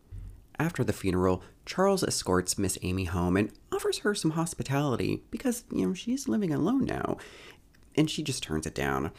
After 0.60 0.84
the 0.84 0.94
funeral, 0.94 1.44
Charles 1.66 2.04
escorts 2.04 2.58
Miss 2.58 2.78
Amy 2.82 3.06
home 3.06 3.38
and 3.38 3.52
offers 3.72 4.00
her 4.00 4.14
some 4.14 4.32
hospitality 4.32 5.24
because, 5.32 5.64
you 5.72 5.88
know, 5.88 5.94
she's 5.94 6.28
living 6.28 6.54
alone 6.54 6.86
now. 6.86 7.18
And 7.96 8.10
she 8.10 8.24
just 8.24 8.44
turns 8.44 8.66
it 8.66 8.76
down. 8.76 9.12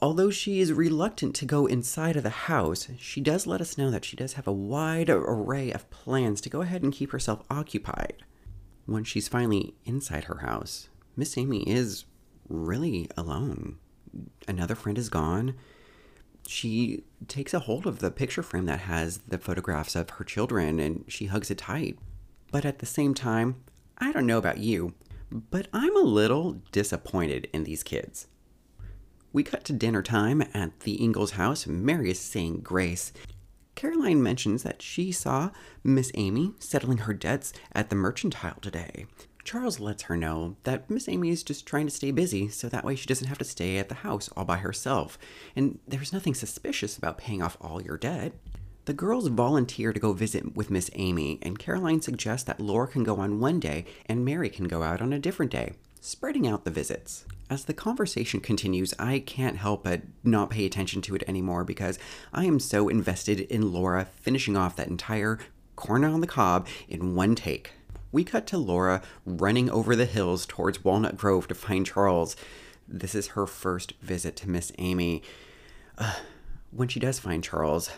Although 0.00 0.30
she 0.30 0.60
is 0.60 0.72
reluctant 0.72 1.34
to 1.36 1.44
go 1.44 1.66
inside 1.66 2.16
of 2.16 2.24
the 2.24 2.30
house, 2.30 2.88
she 2.98 3.20
does 3.20 3.46
let 3.46 3.60
us 3.60 3.78
know 3.78 3.90
that 3.90 4.04
she 4.04 4.16
does 4.16 4.32
have 4.32 4.48
a 4.48 4.52
wide 4.52 5.08
array 5.08 5.70
of 5.70 5.88
plans 5.90 6.40
to 6.40 6.50
go 6.50 6.62
ahead 6.62 6.82
and 6.82 6.92
keep 6.92 7.12
herself 7.12 7.44
occupied. 7.48 8.24
When 8.86 9.04
she's 9.04 9.28
finally 9.28 9.74
inside 9.84 10.24
her 10.24 10.38
house, 10.38 10.88
Miss 11.16 11.38
Amy 11.38 11.62
is 11.70 12.04
really 12.48 13.08
alone. 13.16 13.76
Another 14.48 14.74
friend 14.74 14.98
is 14.98 15.08
gone. 15.08 15.54
She 16.52 17.04
takes 17.28 17.54
a 17.54 17.60
hold 17.60 17.86
of 17.86 18.00
the 18.00 18.10
picture 18.10 18.42
frame 18.42 18.66
that 18.66 18.80
has 18.80 19.20
the 19.26 19.38
photographs 19.38 19.96
of 19.96 20.10
her 20.10 20.24
children 20.24 20.78
and 20.78 21.02
she 21.08 21.24
hugs 21.24 21.50
it 21.50 21.56
tight. 21.56 21.98
But 22.50 22.66
at 22.66 22.78
the 22.78 22.84
same 22.84 23.14
time, 23.14 23.64
I 23.96 24.12
don't 24.12 24.26
know 24.26 24.36
about 24.36 24.58
you, 24.58 24.92
but 25.30 25.68
I'm 25.72 25.96
a 25.96 26.00
little 26.00 26.60
disappointed 26.70 27.48
in 27.54 27.64
these 27.64 27.82
kids. 27.82 28.26
We 29.32 29.42
cut 29.42 29.64
to 29.64 29.72
dinner 29.72 30.02
time 30.02 30.42
at 30.52 30.80
the 30.80 31.02
Ingalls 31.02 31.32
house. 31.32 31.66
Mary 31.66 32.10
is 32.10 32.20
saying 32.20 32.60
grace. 32.60 33.14
Caroline 33.74 34.22
mentions 34.22 34.62
that 34.62 34.82
she 34.82 35.10
saw 35.10 35.52
Miss 35.82 36.12
Amy 36.16 36.52
settling 36.58 36.98
her 36.98 37.14
debts 37.14 37.54
at 37.72 37.88
the 37.88 37.96
mercantile 37.96 38.58
today. 38.60 39.06
Charles 39.44 39.80
lets 39.80 40.04
her 40.04 40.16
know 40.16 40.56
that 40.62 40.88
Miss 40.88 41.08
Amy 41.08 41.30
is 41.30 41.42
just 41.42 41.66
trying 41.66 41.86
to 41.86 41.92
stay 41.92 42.10
busy 42.10 42.48
so 42.48 42.68
that 42.68 42.84
way 42.84 42.94
she 42.94 43.06
doesn't 43.06 43.28
have 43.28 43.38
to 43.38 43.44
stay 43.44 43.78
at 43.78 43.88
the 43.88 43.96
house 43.96 44.28
all 44.36 44.44
by 44.44 44.58
herself, 44.58 45.18
and 45.56 45.78
there's 45.86 46.12
nothing 46.12 46.34
suspicious 46.34 46.96
about 46.96 47.18
paying 47.18 47.42
off 47.42 47.56
all 47.60 47.82
your 47.82 47.96
debt. 47.96 48.32
The 48.84 48.92
girls 48.92 49.28
volunteer 49.28 49.92
to 49.92 50.00
go 50.00 50.12
visit 50.12 50.56
with 50.56 50.70
Miss 50.70 50.90
Amy, 50.94 51.38
and 51.42 51.58
Caroline 51.58 52.02
suggests 52.02 52.44
that 52.46 52.60
Laura 52.60 52.88
can 52.88 53.04
go 53.04 53.16
on 53.16 53.38
one 53.38 53.60
day 53.60 53.84
and 54.06 54.24
Mary 54.24 54.50
can 54.50 54.66
go 54.66 54.82
out 54.82 55.00
on 55.00 55.12
a 55.12 55.20
different 55.20 55.52
day, 55.52 55.74
spreading 56.00 56.48
out 56.48 56.64
the 56.64 56.70
visits. 56.70 57.24
As 57.48 57.64
the 57.64 57.74
conversation 57.74 58.40
continues, 58.40 58.94
I 58.98 59.20
can't 59.20 59.58
help 59.58 59.84
but 59.84 60.02
not 60.24 60.50
pay 60.50 60.66
attention 60.66 61.00
to 61.02 61.14
it 61.14 61.22
anymore 61.28 61.62
because 61.64 61.98
I 62.32 62.44
am 62.46 62.58
so 62.58 62.88
invested 62.88 63.40
in 63.40 63.72
Laura 63.72 64.06
finishing 64.20 64.56
off 64.56 64.74
that 64.76 64.88
entire 64.88 65.38
corn 65.76 66.04
on 66.04 66.20
the 66.20 66.26
cob 66.26 66.66
in 66.88 67.14
one 67.14 67.34
take. 67.34 67.72
We 68.12 68.24
cut 68.24 68.46
to 68.48 68.58
Laura 68.58 69.02
running 69.26 69.70
over 69.70 69.96
the 69.96 70.04
hills 70.04 70.46
towards 70.46 70.84
Walnut 70.84 71.16
Grove 71.16 71.48
to 71.48 71.54
find 71.54 71.84
Charles. 71.84 72.36
This 72.86 73.14
is 73.14 73.28
her 73.28 73.46
first 73.46 73.94
visit 74.00 74.36
to 74.36 74.50
Miss 74.50 74.70
Amy. 74.78 75.22
Uh, 75.98 76.16
when 76.70 76.88
she 76.88 77.00
does 77.00 77.18
find 77.18 77.42
Charles, 77.42 77.90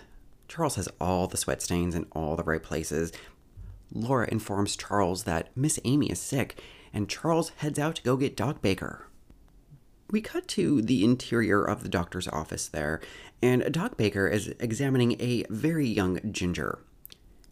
Charles 0.48 0.76
has 0.76 0.88
all 1.00 1.26
the 1.26 1.36
sweat 1.36 1.60
stains 1.60 1.94
in 1.94 2.06
all 2.12 2.36
the 2.36 2.44
right 2.44 2.62
places. 2.62 3.12
Laura 3.92 4.28
informs 4.30 4.76
Charles 4.76 5.24
that 5.24 5.54
Miss 5.56 5.78
Amy 5.84 6.10
is 6.10 6.20
sick, 6.20 6.62
and 6.92 7.08
Charles 7.08 7.50
heads 7.56 7.78
out 7.78 7.96
to 7.96 8.02
go 8.02 8.16
get 8.16 8.36
Doc 8.36 8.62
Baker 8.62 9.08
we 10.14 10.20
cut 10.20 10.46
to 10.46 10.80
the 10.80 11.04
interior 11.04 11.64
of 11.64 11.82
the 11.82 11.88
doctor's 11.88 12.28
office 12.28 12.68
there, 12.68 13.00
and 13.42 13.72
Doc 13.72 13.96
Baker 13.96 14.28
is 14.28 14.54
examining 14.60 15.20
a 15.20 15.44
very 15.50 15.88
young 15.88 16.20
ginger. 16.30 16.78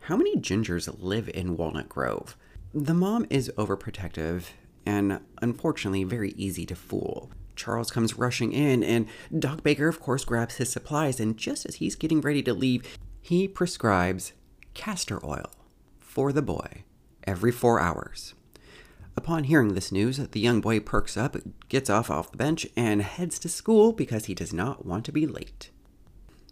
How 0.03 0.17
many 0.17 0.37
gingers 0.37 0.95
live 1.01 1.29
in 1.29 1.57
Walnut 1.57 1.89
Grove? 1.89 2.37
The 2.75 2.95
mom 2.95 3.27
is 3.29 3.53
overprotective 3.59 4.45
and 4.87 5.21
unfortunately 5.43 6.05
very 6.05 6.31
easy 6.39 6.65
to 6.65 6.75
fool. 6.75 7.31
Charles 7.55 7.91
comes 7.91 8.17
rushing 8.17 8.53
in, 8.53 8.83
and 8.83 9.09
Doc 9.39 9.63
Baker, 9.63 9.89
of 9.89 10.01
course, 10.01 10.25
grabs 10.25 10.57
his 10.57 10.73
supplies, 10.73 11.21
and 11.21 11.37
just 11.37 11.67
as 11.67 11.77
he's 11.77 11.97
getting 11.97 12.23
ready 12.23 12.43
to 12.45 12.55
leave, 12.55 12.97
he 13.21 13.47
prescribes 13.47 14.33
castor 14.73 15.21
oil 15.23 15.51
for 16.01 16.33
the 16.33 16.41
boy 16.41 16.85
every 17.25 17.53
four 17.53 17.79
hours. 17.79 18.33
Upon 19.19 19.45
hearing 19.45 19.75
this 19.75 19.93
news, 19.93 20.17
the 20.17 20.41
young 20.41 20.63
boy 20.63 20.81
perks 20.81 21.19
up, 21.19 21.37
gets 21.69 21.91
off 21.91 22.11
off 22.11 22.31
the 22.31 22.39
bench, 22.39 22.67
and 22.75 23.03
heads 23.03 23.39
to 23.41 23.51
school 23.51 23.93
because 23.93 24.25
he 24.25 24.35
does 24.35 24.55
not 24.55 24.87
want 24.87 25.05
to 25.05 25.13
be 25.13 25.27
late. 25.27 25.72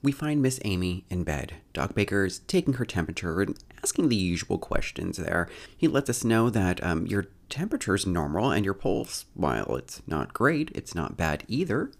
We 0.02 0.12
find 0.12 0.40
Miss 0.40 0.58
Amy 0.64 1.04
in 1.10 1.24
bed. 1.24 1.54
Doc 1.74 1.94
Baker's 1.94 2.38
taking 2.40 2.74
her 2.74 2.86
temperature 2.86 3.42
and 3.42 3.58
asking 3.82 4.08
the 4.08 4.16
usual 4.16 4.56
questions 4.58 5.18
there. 5.18 5.48
He 5.76 5.88
lets 5.88 6.08
us 6.08 6.24
know 6.24 6.48
that 6.50 6.82
um, 6.82 7.06
your 7.06 7.26
temperature's 7.50 8.06
normal 8.06 8.50
and 8.50 8.64
your 8.64 8.74
pulse, 8.74 9.26
while 9.34 9.76
it's 9.76 10.00
not 10.06 10.32
great, 10.32 10.70
it's 10.74 10.94
not 10.94 11.16
bad 11.16 11.44
either. 11.48 11.90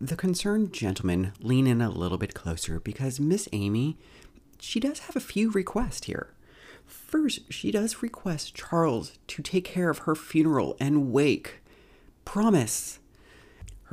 The 0.00 0.16
concerned 0.16 0.72
gentlemen 0.72 1.32
lean 1.38 1.68
in 1.68 1.80
a 1.80 1.90
little 1.90 2.18
bit 2.18 2.34
closer 2.34 2.80
because 2.80 3.20
Miss 3.20 3.48
Amy, 3.52 3.96
she 4.58 4.80
does 4.80 5.00
have 5.00 5.14
a 5.14 5.20
few 5.20 5.50
requests 5.52 6.06
here. 6.06 6.34
First, 6.84 7.52
she 7.52 7.70
does 7.70 8.02
request 8.02 8.54
Charles 8.54 9.18
to 9.28 9.42
take 9.42 9.64
care 9.64 9.90
of 9.90 9.98
her 9.98 10.16
funeral 10.16 10.76
and 10.80 11.12
wake. 11.12 11.60
Promise. 12.24 12.98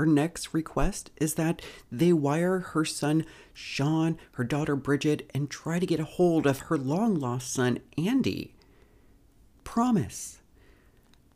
Her 0.01 0.07
next 0.07 0.51
request 0.55 1.11
is 1.17 1.35
that 1.35 1.61
they 1.91 2.11
wire 2.11 2.57
her 2.57 2.83
son 2.85 3.23
Sean, 3.53 4.17
her 4.31 4.43
daughter 4.43 4.75
Bridget, 4.75 5.29
and 5.31 5.47
try 5.47 5.77
to 5.77 5.85
get 5.85 5.99
a 5.99 6.05
hold 6.05 6.47
of 6.47 6.57
her 6.57 6.77
long 6.79 7.19
lost 7.19 7.53
son 7.53 7.81
Andy. 7.99 8.55
Promise. 9.63 10.41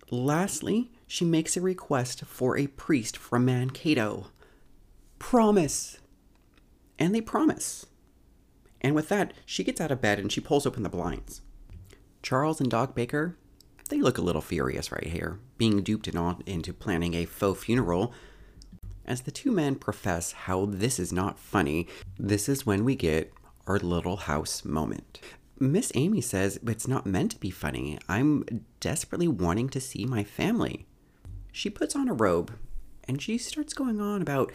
Lastly, 0.09 0.89
she 1.05 1.25
makes 1.25 1.55
a 1.55 1.61
request 1.61 2.25
for 2.25 2.57
a 2.57 2.65
priest 2.65 3.17
from 3.17 3.45
Mankato. 3.45 4.31
Promise. 5.19 5.99
And 6.97 7.13
they 7.13 7.21
promise. 7.21 7.85
And 8.81 8.95
with 8.95 9.09
that, 9.09 9.33
she 9.45 9.63
gets 9.63 9.79
out 9.79 9.91
of 9.91 10.01
bed 10.01 10.17
and 10.17 10.31
she 10.31 10.41
pulls 10.41 10.65
open 10.65 10.81
the 10.81 10.89
blinds. 10.89 11.43
Charles 12.23 12.59
and 12.59 12.71
Doc 12.71 12.95
Baker, 12.95 13.37
they 13.89 14.01
look 14.01 14.17
a 14.17 14.23
little 14.23 14.41
furious 14.41 14.91
right 14.91 15.05
here, 15.05 15.39
being 15.59 15.83
duped 15.83 16.07
into 16.07 16.73
planning 16.73 17.13
a 17.13 17.25
faux 17.25 17.63
funeral. 17.63 18.11
As 19.07 19.21
the 19.21 19.31
two 19.31 19.51
men 19.51 19.75
profess 19.75 20.31
how 20.31 20.65
this 20.65 20.99
is 20.99 21.13
not 21.13 21.37
funny, 21.37 21.87
this 22.17 22.49
is 22.49 22.65
when 22.65 22.83
we 22.83 22.95
get 22.95 23.31
our 23.67 23.77
little 23.77 24.17
house 24.17 24.65
moment. 24.65 25.19
Miss 25.59 25.91
Amy 25.95 26.21
says 26.21 26.59
it's 26.65 26.87
not 26.87 27.05
meant 27.05 27.31
to 27.31 27.39
be 27.39 27.51
funny. 27.51 27.99
I'm 28.09 28.65
desperately 28.79 29.27
wanting 29.27 29.69
to 29.69 29.79
see 29.79 30.05
my 30.05 30.23
family. 30.23 30.87
She 31.51 31.69
puts 31.69 31.95
on 31.95 32.09
a 32.09 32.13
robe 32.13 32.53
and 33.07 33.21
she 33.21 33.37
starts 33.37 33.73
going 33.73 34.01
on 34.01 34.21
about 34.21 34.51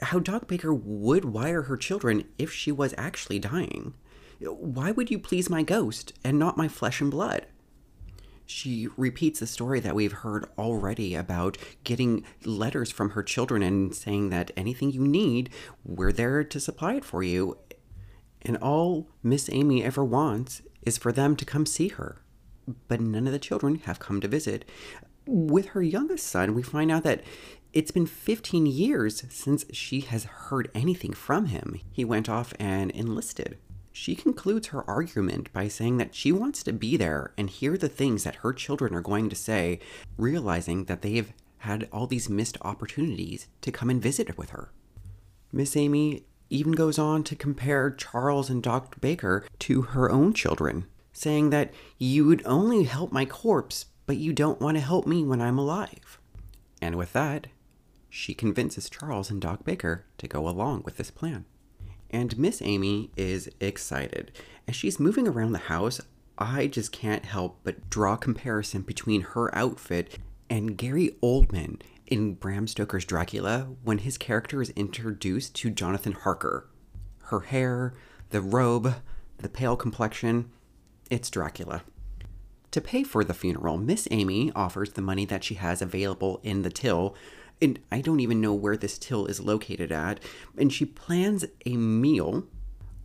how 0.00 0.18
Doc 0.18 0.48
Baker 0.48 0.72
would 0.72 1.26
wire 1.26 1.62
her 1.62 1.76
children 1.76 2.24
if 2.38 2.50
she 2.52 2.72
was 2.72 2.94
actually 2.96 3.38
dying. 3.38 3.94
Why 4.40 4.90
would 4.90 5.10
you 5.10 5.18
please 5.18 5.50
my 5.50 5.62
ghost 5.62 6.14
and 6.24 6.38
not 6.38 6.56
my 6.56 6.66
flesh 6.66 7.00
and 7.00 7.10
blood? 7.10 7.46
She 8.52 8.86
repeats 8.98 9.40
the 9.40 9.46
story 9.46 9.80
that 9.80 9.94
we've 9.94 10.12
heard 10.12 10.44
already 10.58 11.14
about 11.14 11.56
getting 11.84 12.22
letters 12.44 12.92
from 12.92 13.10
her 13.10 13.22
children 13.22 13.62
and 13.62 13.94
saying 13.94 14.28
that 14.28 14.50
anything 14.56 14.90
you 14.92 15.06
need, 15.06 15.48
we're 15.84 16.12
there 16.12 16.44
to 16.44 16.60
supply 16.60 16.94
it 16.94 17.04
for 17.04 17.22
you. 17.22 17.56
And 18.42 18.58
all 18.58 19.08
Miss 19.22 19.48
Amy 19.50 19.82
ever 19.82 20.04
wants 20.04 20.60
is 20.82 20.98
for 20.98 21.12
them 21.12 21.34
to 21.36 21.46
come 21.46 21.64
see 21.64 21.88
her. 21.88 22.22
But 22.88 23.00
none 23.00 23.26
of 23.26 23.32
the 23.32 23.38
children 23.38 23.76
have 23.86 23.98
come 23.98 24.20
to 24.20 24.28
visit. 24.28 24.68
With 25.26 25.68
her 25.68 25.82
youngest 25.82 26.26
son, 26.26 26.54
we 26.54 26.62
find 26.62 26.92
out 26.92 27.04
that 27.04 27.24
it's 27.72 27.90
been 27.90 28.06
15 28.06 28.66
years 28.66 29.24
since 29.30 29.64
she 29.72 30.00
has 30.02 30.24
heard 30.24 30.70
anything 30.74 31.14
from 31.14 31.46
him. 31.46 31.80
He 31.90 32.04
went 32.04 32.28
off 32.28 32.52
and 32.58 32.90
enlisted. 32.90 33.56
She 33.92 34.14
concludes 34.14 34.68
her 34.68 34.88
argument 34.88 35.52
by 35.52 35.68
saying 35.68 35.98
that 35.98 36.14
she 36.14 36.32
wants 36.32 36.62
to 36.62 36.72
be 36.72 36.96
there 36.96 37.32
and 37.36 37.50
hear 37.50 37.76
the 37.76 37.88
things 37.88 38.24
that 38.24 38.36
her 38.36 38.52
children 38.52 38.94
are 38.94 39.02
going 39.02 39.28
to 39.28 39.36
say, 39.36 39.80
realizing 40.16 40.84
that 40.84 41.02
they 41.02 41.16
have 41.16 41.32
had 41.58 41.88
all 41.92 42.06
these 42.06 42.28
missed 42.28 42.56
opportunities 42.62 43.46
to 43.60 43.70
come 43.70 43.90
and 43.90 44.02
visit 44.02 44.36
with 44.36 44.50
her. 44.50 44.72
Miss 45.52 45.76
Amy 45.76 46.24
even 46.48 46.72
goes 46.72 46.98
on 46.98 47.22
to 47.24 47.36
compare 47.36 47.90
Charles 47.90 48.50
and 48.50 48.62
Dr. 48.62 48.98
Baker 48.98 49.46
to 49.60 49.82
her 49.82 50.10
own 50.10 50.32
children, 50.32 50.86
saying 51.12 51.50
that 51.50 51.72
you 51.98 52.24
would 52.26 52.42
only 52.46 52.84
help 52.84 53.12
my 53.12 53.24
corpse, 53.24 53.86
but 54.06 54.16
you 54.16 54.32
don't 54.32 54.60
want 54.60 54.76
to 54.76 54.82
help 54.82 55.06
me 55.06 55.22
when 55.24 55.40
I'm 55.40 55.58
alive. 55.58 56.18
And 56.80 56.96
with 56.96 57.12
that, 57.12 57.46
she 58.08 58.34
convinces 58.34 58.90
Charles 58.90 59.30
and 59.30 59.40
Doc 59.40 59.64
Baker 59.64 60.04
to 60.18 60.26
go 60.26 60.48
along 60.48 60.82
with 60.84 60.96
this 60.96 61.10
plan. 61.10 61.44
And 62.12 62.38
Miss 62.38 62.60
Amy 62.62 63.10
is 63.16 63.48
excited. 63.58 64.32
As 64.68 64.76
she's 64.76 65.00
moving 65.00 65.26
around 65.26 65.52
the 65.52 65.58
house, 65.58 66.00
I 66.38 66.66
just 66.66 66.92
can't 66.92 67.24
help 67.24 67.60
but 67.64 67.88
draw 67.88 68.16
comparison 68.16 68.82
between 68.82 69.22
her 69.22 69.54
outfit 69.54 70.18
and 70.50 70.76
Gary 70.76 71.16
Oldman 71.22 71.80
in 72.06 72.34
Bram 72.34 72.66
Stoker's 72.66 73.06
Dracula 73.06 73.68
when 73.82 73.98
his 73.98 74.18
character 74.18 74.60
is 74.60 74.70
introduced 74.70 75.54
to 75.56 75.70
Jonathan 75.70 76.12
Harker. 76.12 76.68
Her 77.24 77.40
hair, 77.40 77.94
the 78.30 78.42
robe, 78.42 78.96
the 79.38 79.48
pale 79.48 79.76
complexion, 79.76 80.50
it's 81.10 81.30
Dracula. 81.30 81.82
To 82.72 82.80
pay 82.80 83.02
for 83.02 83.24
the 83.24 83.34
funeral, 83.34 83.78
Miss 83.78 84.08
Amy 84.10 84.52
offers 84.54 84.92
the 84.92 85.02
money 85.02 85.24
that 85.26 85.44
she 85.44 85.54
has 85.54 85.80
available 85.80 86.40
in 86.42 86.62
the 86.62 86.70
till 86.70 87.14
and 87.62 87.78
I 87.90 88.00
don't 88.00 88.20
even 88.20 88.40
know 88.40 88.52
where 88.52 88.76
this 88.76 88.98
till 88.98 89.26
is 89.26 89.40
located 89.40 89.92
at. 89.92 90.20
And 90.58 90.72
she 90.72 90.84
plans 90.84 91.44
a 91.64 91.76
meal 91.76 92.44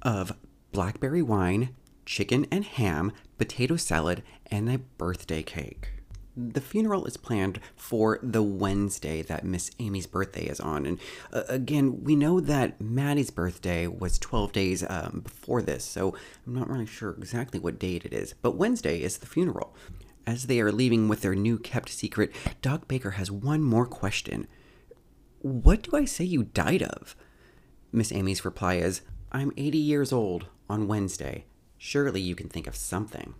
of 0.02 0.34
blackberry 0.72 1.22
wine, 1.22 1.70
chicken 2.06 2.46
and 2.52 2.66
ham, 2.66 3.12
potato 3.38 3.76
salad, 3.76 4.24
and 4.48 4.70
a 4.70 4.80
birthday 4.80 5.44
cake. 5.44 5.92
The 6.36 6.62
funeral 6.62 7.06
is 7.06 7.18
planned 7.18 7.60
for 7.76 8.20
the 8.22 8.44
Wednesday 8.44 9.24
that 9.24 9.44
Miss 9.44 9.72
Amy's 9.80 10.06
birthday 10.06 10.46
is 10.46 10.60
on. 10.60 10.86
And 10.86 11.00
uh, 11.34 11.44
again, 11.50 12.04
we 12.04 12.16
know 12.16 12.40
that 12.40 12.80
Maddie's 12.80 13.32
birthday 13.32 13.88
was 13.88 14.20
12 14.20 14.52
days 14.52 14.86
um, 14.88 15.22
before 15.24 15.64
this, 15.64 15.84
so 15.84 16.16
I'm 16.46 16.54
not 16.54 16.70
really 16.70 16.86
sure 16.86 17.16
exactly 17.18 17.60
what 17.60 17.80
date 17.80 18.06
it 18.06 18.14
is. 18.14 18.36
But 18.40 18.56
Wednesday 18.56 19.02
is 19.02 19.18
the 19.18 19.26
funeral. 19.26 19.76
As 20.28 20.46
they 20.46 20.62
are 20.62 20.72
leaving 20.72 21.08
with 21.08 21.22
their 21.22 21.34
new 21.34 21.58
kept 21.58 21.90
secret, 21.90 22.32
Doc 22.62 22.88
Baker 22.88 23.12
has 23.12 23.32
one 23.32 23.64
more 23.64 23.88
question 23.88 24.48
What 25.40 25.82
do 25.82 25.98
I 25.98 26.06
say 26.06 26.26
you 26.26 26.44
died 26.44 26.84
of? 26.84 27.16
Miss 27.92 28.12
Amy's 28.12 28.46
reply 28.46 28.76
is, 28.76 29.02
I'm 29.32 29.52
80 29.58 29.80
years 29.80 30.14
old 30.14 30.46
on 30.70 30.88
Wednesday. 30.88 31.46
Surely 31.80 32.22
you 32.22 32.36
can 32.36 32.50
think 32.50 32.68
of 32.68 32.76
something 32.76 33.34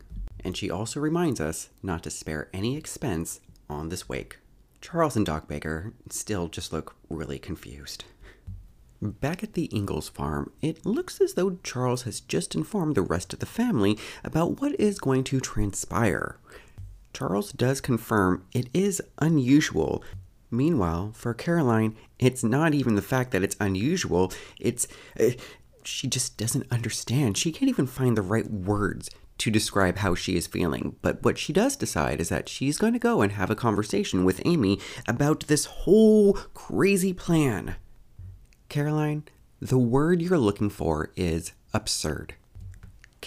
and 0.44 0.56
she 0.56 0.72
also 0.72 1.00
reminds 1.00 1.42
us 1.42 1.70
not 1.84 2.04
to 2.04 2.10
spare 2.10 2.50
any 2.54 2.78
expense 2.78 3.42
on 3.70 3.90
this 3.90 4.08
wake. 4.08 4.38
Charles 4.80 5.16
and 5.16 5.26
Doc 5.26 5.48
Baker 5.48 5.94
still 6.10 6.48
just 6.48 6.72
look 6.72 6.96
really 7.10 7.40
confused. 7.40 8.06
Back 9.02 9.44
at 9.44 9.54
the 9.54 9.70
Ingalls 9.76 10.10
farm, 10.10 10.52
it 10.62 10.86
looks 10.86 11.20
as 11.20 11.34
though 11.34 11.60
Charles 11.64 12.04
has 12.04 12.20
just 12.20 12.56
informed 12.56 12.96
the 12.96 13.02
rest 13.02 13.34
of 13.34 13.40
the 13.40 13.46
family 13.46 13.98
about 14.24 14.62
what 14.62 14.80
is 14.80 15.00
going 15.00 15.24
to 15.26 15.40
transpire. 15.40 16.38
Charles 17.18 17.52
does 17.52 17.82
confirm 17.82 18.46
it 18.54 18.70
is 18.76 19.02
unusual. 19.18 20.04
Meanwhile, 20.52 21.14
for 21.16 21.34
Caroline, 21.34 21.96
it's 22.20 22.44
not 22.44 22.76
even 22.76 22.94
the 22.94 23.02
fact 23.02 23.32
that 23.32 23.42
it's 23.42 23.56
unusual, 23.60 24.32
it's. 24.60 24.88
Uh, 25.20 25.32
she 25.84 26.06
just 26.06 26.38
doesn't 26.38 26.72
understand. 26.72 27.36
She 27.36 27.52
can't 27.52 27.70
even 27.70 27.88
find 27.88 28.16
the 28.16 28.22
right 28.22 28.48
words 28.48 29.10
to 29.40 29.50
describe 29.50 29.98
how 29.98 30.14
she 30.14 30.36
is 30.36 30.46
feeling. 30.46 30.96
But 31.02 31.24
what 31.24 31.40
she 31.40 31.54
does 31.54 31.76
decide 31.76 32.22
is 32.22 32.30
that 32.30 32.50
she's 32.50 32.78
going 32.78 32.94
to 32.94 33.00
go 33.00 33.22
and 33.22 33.32
have 33.32 33.50
a 33.50 33.56
conversation 33.56 34.24
with 34.24 34.42
Amy 34.46 34.80
about 35.08 35.48
this 35.48 35.66
whole 35.66 36.34
crazy 36.54 37.14
plan. 37.14 37.78
Caroline, 38.70 39.24
the 39.60 39.80
word 39.80 40.22
you're 40.22 40.38
looking 40.38 40.70
for 40.70 41.12
is 41.16 41.54
absurd. 41.74 42.36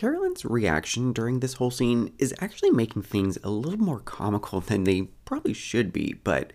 Caroline's 0.01 0.47
reaction 0.47 1.13
during 1.13 1.41
this 1.41 1.53
whole 1.53 1.71
scene 1.71 2.15
is 2.19 2.33
actually 2.41 2.71
making 2.71 3.03
things 3.03 3.37
a 3.45 3.51
little 3.51 3.85
more 3.85 4.01
comical 4.01 4.59
than 4.59 4.85
they 4.85 5.03
probably 5.27 5.53
should 5.53 5.93
be, 5.93 6.15
but 6.25 6.55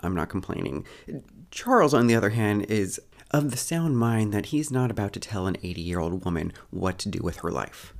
I'm 0.00 0.16
not 0.16 0.28
complaining. 0.28 0.84
Charles, 1.52 1.94
on 1.94 2.08
the 2.08 2.16
other 2.16 2.30
hand, 2.30 2.64
is 2.64 3.00
of 3.30 3.52
the 3.52 3.56
sound 3.56 3.98
mind 3.98 4.32
that 4.32 4.46
he's 4.46 4.72
not 4.72 4.90
about 4.90 5.12
to 5.12 5.20
tell 5.20 5.46
an 5.46 5.58
80 5.62 5.80
year 5.80 6.00
old 6.00 6.24
woman 6.24 6.52
what 6.70 6.98
to 6.98 7.08
do 7.08 7.20
with 7.22 7.36
her 7.36 7.52
life. 7.52 7.94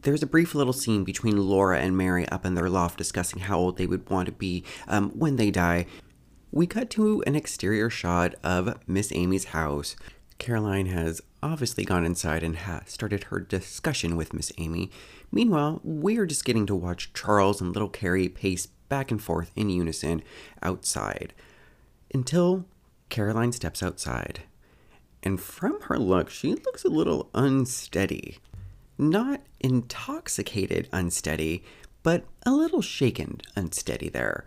There's 0.00 0.22
a 0.22 0.26
brief 0.26 0.54
little 0.54 0.72
scene 0.72 1.04
between 1.04 1.36
Laura 1.36 1.78
and 1.78 1.94
Mary 1.94 2.26
up 2.30 2.46
in 2.46 2.54
their 2.54 2.70
loft 2.70 2.96
discussing 2.96 3.40
how 3.40 3.58
old 3.58 3.76
they 3.76 3.86
would 3.86 4.08
want 4.08 4.24
to 4.24 4.32
be 4.32 4.64
um, 4.88 5.10
when 5.10 5.36
they 5.36 5.50
die. 5.50 5.84
We 6.50 6.66
cut 6.66 6.88
to 6.92 7.22
an 7.26 7.34
exterior 7.34 7.90
shot 7.90 8.34
of 8.42 8.78
Miss 8.86 9.12
Amy's 9.14 9.44
house. 9.44 9.94
Caroline 10.42 10.86
has 10.86 11.20
obviously 11.40 11.84
gone 11.84 12.04
inside 12.04 12.42
and 12.42 12.56
ha- 12.56 12.82
started 12.86 13.22
her 13.24 13.38
discussion 13.38 14.16
with 14.16 14.32
Miss 14.32 14.50
Amy. 14.58 14.90
Meanwhile, 15.30 15.80
we're 15.84 16.26
just 16.26 16.44
getting 16.44 16.66
to 16.66 16.74
watch 16.74 17.12
Charles 17.14 17.60
and 17.60 17.72
little 17.72 17.88
Carrie 17.88 18.28
pace 18.28 18.66
back 18.66 19.12
and 19.12 19.22
forth 19.22 19.52
in 19.54 19.70
unison 19.70 20.20
outside 20.60 21.32
until 22.12 22.64
Caroline 23.08 23.52
steps 23.52 23.84
outside. 23.84 24.42
And 25.22 25.40
from 25.40 25.80
her 25.82 25.96
look, 25.96 26.28
she 26.28 26.56
looks 26.56 26.84
a 26.84 26.88
little 26.88 27.30
unsteady 27.34 28.38
not 28.98 29.40
intoxicated 29.60 30.88
unsteady, 30.92 31.62
but 32.02 32.24
a 32.44 32.50
little 32.50 32.82
shaken 32.82 33.40
unsteady 33.56 34.08
there. 34.08 34.44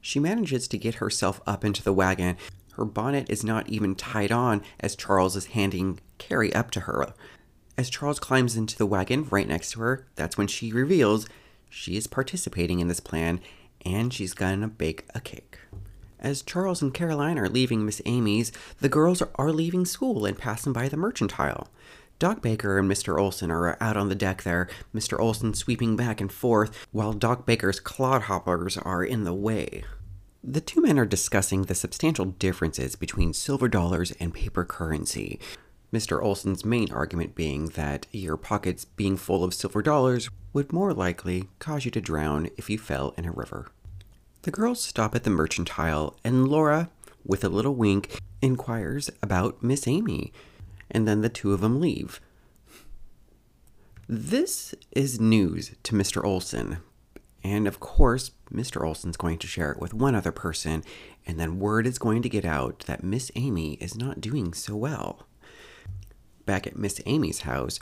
She 0.00 0.18
manages 0.18 0.66
to 0.68 0.78
get 0.78 0.96
herself 0.96 1.40
up 1.46 1.64
into 1.64 1.82
the 1.82 1.92
wagon. 1.92 2.36
Her 2.74 2.84
bonnet 2.84 3.28
is 3.28 3.44
not 3.44 3.68
even 3.68 3.94
tied 3.94 4.32
on 4.32 4.62
as 4.78 4.96
Charles 4.96 5.36
is 5.36 5.46
handing 5.46 6.00
Carrie 6.18 6.54
up 6.54 6.70
to 6.72 6.80
her. 6.80 7.12
As 7.76 7.90
Charles 7.90 8.18
climbs 8.18 8.56
into 8.56 8.76
the 8.76 8.86
wagon 8.86 9.26
right 9.30 9.48
next 9.48 9.72
to 9.72 9.80
her, 9.80 10.06
that's 10.14 10.36
when 10.36 10.46
she 10.46 10.72
reveals 10.72 11.28
she 11.68 11.96
is 11.96 12.06
participating 12.06 12.80
in 12.80 12.88
this 12.88 13.00
plan 13.00 13.40
and 13.84 14.12
she's 14.12 14.34
gonna 14.34 14.68
bake 14.68 15.06
a 15.14 15.20
cake. 15.20 15.58
As 16.18 16.42
Charles 16.42 16.82
and 16.82 16.92
Caroline 16.92 17.38
are 17.38 17.48
leaving 17.48 17.86
Miss 17.86 18.02
Amy's, 18.04 18.52
the 18.80 18.90
girls 18.90 19.22
are 19.36 19.52
leaving 19.52 19.86
school 19.86 20.26
and 20.26 20.36
passing 20.36 20.74
by 20.74 20.88
the 20.88 20.98
mercantile. 20.98 21.68
Doc 22.18 22.42
Baker 22.42 22.78
and 22.78 22.90
Mr. 22.90 23.18
Olson 23.18 23.50
are 23.50 23.82
out 23.82 23.96
on 23.96 24.10
the 24.10 24.14
deck 24.14 24.42
there, 24.42 24.68
Mr. 24.94 25.18
Olson 25.18 25.54
sweeping 25.54 25.96
back 25.96 26.20
and 26.20 26.30
forth, 26.30 26.86
while 26.92 27.14
Doc 27.14 27.46
Baker's 27.46 27.80
clodhoppers 27.80 28.78
are 28.84 29.02
in 29.02 29.24
the 29.24 29.32
way. 29.32 29.84
The 30.42 30.60
two 30.60 30.80
men 30.80 30.98
are 30.98 31.06
discussing 31.06 31.62
the 31.64 31.74
substantial 31.74 32.24
differences 32.24 32.96
between 32.96 33.32
silver 33.32 33.68
dollars 33.68 34.12
and 34.12 34.32
paper 34.32 34.64
currency. 34.64 35.38
Mr. 35.92 36.22
Olson's 36.22 36.64
main 36.64 36.90
argument 36.92 37.34
being 37.34 37.66
that 37.70 38.06
your 38.12 38.36
pockets 38.36 38.84
being 38.84 39.16
full 39.16 39.44
of 39.44 39.54
silver 39.54 39.82
dollars 39.82 40.30
would 40.52 40.72
more 40.72 40.94
likely 40.94 41.48
cause 41.58 41.84
you 41.84 41.90
to 41.90 42.00
drown 42.00 42.48
if 42.56 42.70
you 42.70 42.78
fell 42.78 43.14
in 43.18 43.24
a 43.24 43.32
river. 43.32 43.68
The 44.42 44.50
girls 44.50 44.82
stop 44.82 45.14
at 45.14 45.24
the 45.24 45.30
mercantile, 45.30 46.16
and 46.24 46.48
Laura, 46.48 46.90
with 47.24 47.44
a 47.44 47.48
little 47.48 47.74
wink, 47.74 48.18
inquires 48.40 49.10
about 49.22 49.62
Miss 49.62 49.86
Amy 49.86 50.32
and 50.90 51.06
then 51.06 51.20
the 51.20 51.28
two 51.28 51.52
of 51.52 51.60
them 51.60 51.80
leave. 51.80 52.20
This 54.08 54.74
is 54.90 55.20
news 55.20 55.72
to 55.84 55.94
Mr. 55.94 56.24
Olson. 56.24 56.78
And 57.42 57.66
of 57.66 57.80
course, 57.80 58.32
Mr. 58.52 58.86
Olson's 58.86 59.16
going 59.16 59.38
to 59.38 59.46
share 59.46 59.72
it 59.72 59.80
with 59.80 59.94
one 59.94 60.14
other 60.14 60.32
person, 60.32 60.84
and 61.26 61.38
then 61.38 61.58
word 61.58 61.86
is 61.86 61.98
going 61.98 62.22
to 62.22 62.28
get 62.28 62.44
out 62.44 62.80
that 62.80 63.04
Miss 63.04 63.30
Amy 63.34 63.74
is 63.74 63.96
not 63.96 64.20
doing 64.20 64.52
so 64.52 64.76
well. 64.76 65.26
Back 66.44 66.66
at 66.66 66.76
Miss 66.76 67.00
Amy's 67.06 67.40
house, 67.40 67.80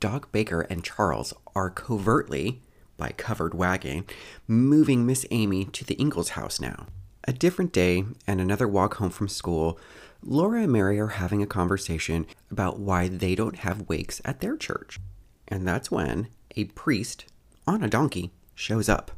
Doc 0.00 0.32
Baker 0.32 0.62
and 0.62 0.84
Charles 0.84 1.34
are 1.54 1.70
covertly, 1.70 2.62
by 2.96 3.10
covered 3.10 3.54
wagon, 3.54 4.04
moving 4.46 5.06
Miss 5.06 5.24
Amy 5.30 5.64
to 5.66 5.84
the 5.84 6.00
Ingalls 6.00 6.30
house 6.30 6.60
now. 6.60 6.86
A 7.24 7.32
different 7.32 7.72
day 7.72 8.04
and 8.26 8.40
another 8.40 8.66
walk 8.66 8.94
home 8.94 9.10
from 9.10 9.28
school, 9.28 9.78
Laura 10.22 10.62
and 10.62 10.72
Mary 10.72 10.98
are 10.98 11.08
having 11.08 11.42
a 11.42 11.46
conversation 11.46 12.26
about 12.50 12.80
why 12.80 13.06
they 13.06 13.34
don't 13.34 13.58
have 13.58 13.88
wakes 13.88 14.20
at 14.24 14.40
their 14.40 14.56
church. 14.56 14.98
And 15.46 15.66
that's 15.66 15.90
when 15.90 16.28
a 16.56 16.64
priest 16.64 17.26
on 17.66 17.82
a 17.82 17.88
donkey 17.88 18.32
shows 18.58 18.88
up. 18.88 19.12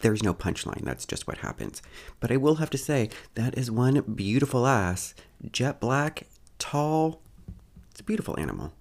There's 0.00 0.22
no 0.22 0.34
punchline, 0.34 0.84
that's 0.84 1.06
just 1.06 1.26
what 1.26 1.38
happens. 1.38 1.80
But 2.20 2.30
I 2.30 2.36
will 2.36 2.56
have 2.56 2.70
to 2.70 2.78
say, 2.78 3.08
that 3.34 3.56
is 3.56 3.70
one 3.70 4.00
beautiful 4.02 4.66
ass, 4.66 5.14
jet 5.50 5.80
black, 5.80 6.26
tall. 6.58 7.22
It's 7.90 8.00
a 8.00 8.04
beautiful 8.04 8.38
animal. 8.38 8.72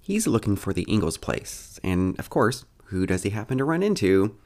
He's 0.00 0.26
looking 0.26 0.56
for 0.56 0.72
the 0.72 0.86
Ingalls 0.88 1.18
place, 1.18 1.78
and 1.84 2.18
of 2.18 2.30
course, 2.30 2.64
who 2.86 3.06
does 3.06 3.22
he 3.22 3.30
happen 3.30 3.58
to 3.58 3.64
run 3.64 3.82
into? 3.82 4.36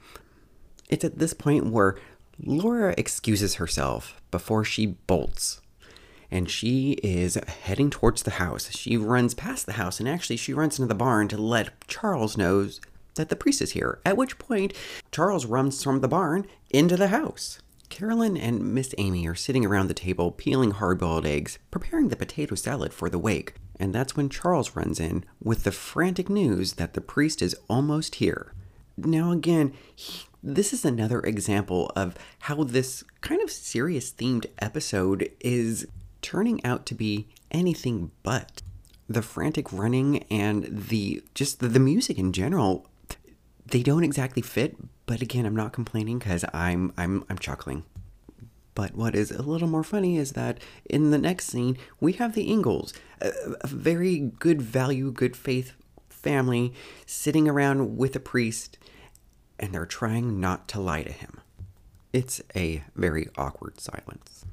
It's 0.91 1.05
at 1.05 1.19
this 1.19 1.33
point 1.33 1.71
where 1.71 1.97
Laura 2.39 2.95
excuses 2.99 3.55
herself 3.55 4.21
before 4.31 4.65
she 4.65 4.87
bolts 4.87 5.63
and 6.31 6.51
she 6.51 6.93
is 7.03 7.37
heading 7.37 7.91
towards 7.91 8.25
the 8.25 8.33
house. 8.33 8.71
She 8.73 8.97
runs 8.97 9.35
past 9.35 9.67
the 9.67 9.75
house 9.75 10.01
and 10.01 10.09
actually 10.09 10.37
she 10.37 10.53
runs 10.53 10.79
into 10.79 10.89
the 10.89 10.95
barn 10.95 11.29
to 11.29 11.39
let 11.39 11.87
Charles 11.87 12.37
know 12.37 12.69
that 13.15 13.29
the 13.29 13.37
priest 13.37 13.63
is 13.63 13.73
here. 13.73 14.01
At 14.05 14.17
which 14.17 14.39
point, 14.39 14.73
Charles 15.13 15.47
runs 15.47 15.83
from 15.83 16.01
the 16.01 16.09
barn 16.09 16.47
into 16.71 16.97
the 16.97 17.09
house. 17.09 17.61
Caroline 17.89 18.37
and 18.37 18.75
Miss 18.75 18.95
Amy 18.99 19.27
are 19.29 19.35
sitting 19.35 19.65
around 19.65 19.87
the 19.87 19.95
table 19.95 20.33
peeling 20.33 20.73
hard 20.73 20.99
boiled 20.99 21.27
eggs, 21.27 21.59
preparing 21.71 22.09
the 22.09 22.17
potato 22.17 22.55
salad 22.55 22.93
for 22.93 23.09
the 23.09 23.19
wake. 23.19 23.55
And 23.79 23.95
that's 23.95 24.17
when 24.17 24.29
Charles 24.29 24.75
runs 24.75 24.99
in 24.99 25.25
with 25.43 25.65
the 25.65 25.73
frantic 25.73 26.29
news 26.29 26.75
that 26.75 26.95
the 26.95 27.01
priest 27.01 27.43
is 27.43 27.57
almost 27.69 28.17
here. 28.17 28.53
Now, 28.97 29.33
again, 29.33 29.75
he, 29.95 30.25
this 30.43 30.73
is 30.73 30.85
another 30.85 31.21
example 31.21 31.91
of 31.97 32.17
how 32.41 32.65
this 32.65 33.03
kind 33.21 33.43
of 33.43 33.51
serious 33.51 34.13
themed 34.13 34.47
episode 34.59 35.31
is 35.41 35.87
turning 36.23 36.65
out 36.65 36.87
to 36.87 36.95
be 36.95 37.29
anything 37.51 38.11
but. 38.23 38.63
The 39.09 39.23
frantic 39.23 39.73
running 39.73 40.23
and 40.25 40.65
the 40.65 41.23
just 41.35 41.61
the, 41.61 41.69
the 41.69 41.81
music 41.81 42.19
in 42.19 42.33
general, 42.33 42.87
they 43.67 43.83
don't 43.83 44.05
exactly 44.05 44.43
fit. 44.43 44.77
But 45.07 45.21
again, 45.21 45.47
I'm 45.47 45.57
not 45.57 45.73
complaining 45.73 46.19
because 46.19 46.45
I'm 46.53 46.93
I'm 46.97 47.25
I'm 47.29 47.39
chuckling. 47.39 47.85
But 48.75 48.97
what 48.97 49.15
is 49.15 49.31
a 49.31 49.43
little 49.43 49.69
more 49.69 49.85
funny 49.85 50.17
is 50.17 50.33
that 50.33 50.59
in 50.85 51.11
the 51.11 51.19
next 51.19 51.47
scene 51.47 51.77
we 52.01 52.13
have 52.15 52.35
the 52.35 52.51
Ingalls, 52.51 52.93
a, 53.21 53.31
a 53.61 53.67
very 53.67 54.19
good 54.19 54.61
value, 54.61 55.13
good 55.13 55.37
faith 55.37 55.75
family 56.09 56.73
sitting 57.07 57.47
around 57.49 57.97
with 57.97 58.17
a 58.17 58.21
priest, 58.21 58.79
and 59.61 59.73
they're 59.73 59.87
trying 59.87 60.41
not 60.41 60.67
to 60.69 60.81
lie 60.81 61.03
to 61.03 61.13
him. 61.13 61.41
It's 62.13 62.41
a 62.57 62.83
very 62.97 63.29
awkward 63.37 63.81
silence. 63.81 64.45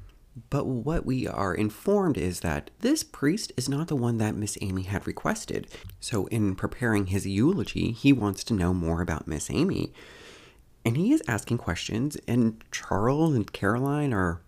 But 0.48 0.66
what 0.66 1.04
we 1.04 1.26
are 1.26 1.54
informed 1.54 2.16
is 2.16 2.40
that 2.40 2.70
this 2.80 3.02
priest 3.02 3.52
is 3.56 3.68
not 3.68 3.88
the 3.88 3.96
one 3.96 4.16
that 4.18 4.34
Miss 4.34 4.56
Amy 4.62 4.84
had 4.84 5.06
requested. 5.06 5.68
So, 6.00 6.26
in 6.26 6.54
preparing 6.54 7.06
his 7.08 7.26
eulogy, 7.26 7.92
he 7.92 8.12
wants 8.12 8.42
to 8.44 8.54
know 8.54 8.72
more 8.72 9.02
about 9.02 9.28
Miss 9.28 9.50
Amy. 9.50 9.92
And 10.84 10.96
he 10.96 11.12
is 11.12 11.22
asking 11.28 11.58
questions, 11.58 12.16
and 12.26 12.64
Charles 12.72 13.34
and 13.34 13.52
Caroline 13.52 14.14
are 14.14 14.40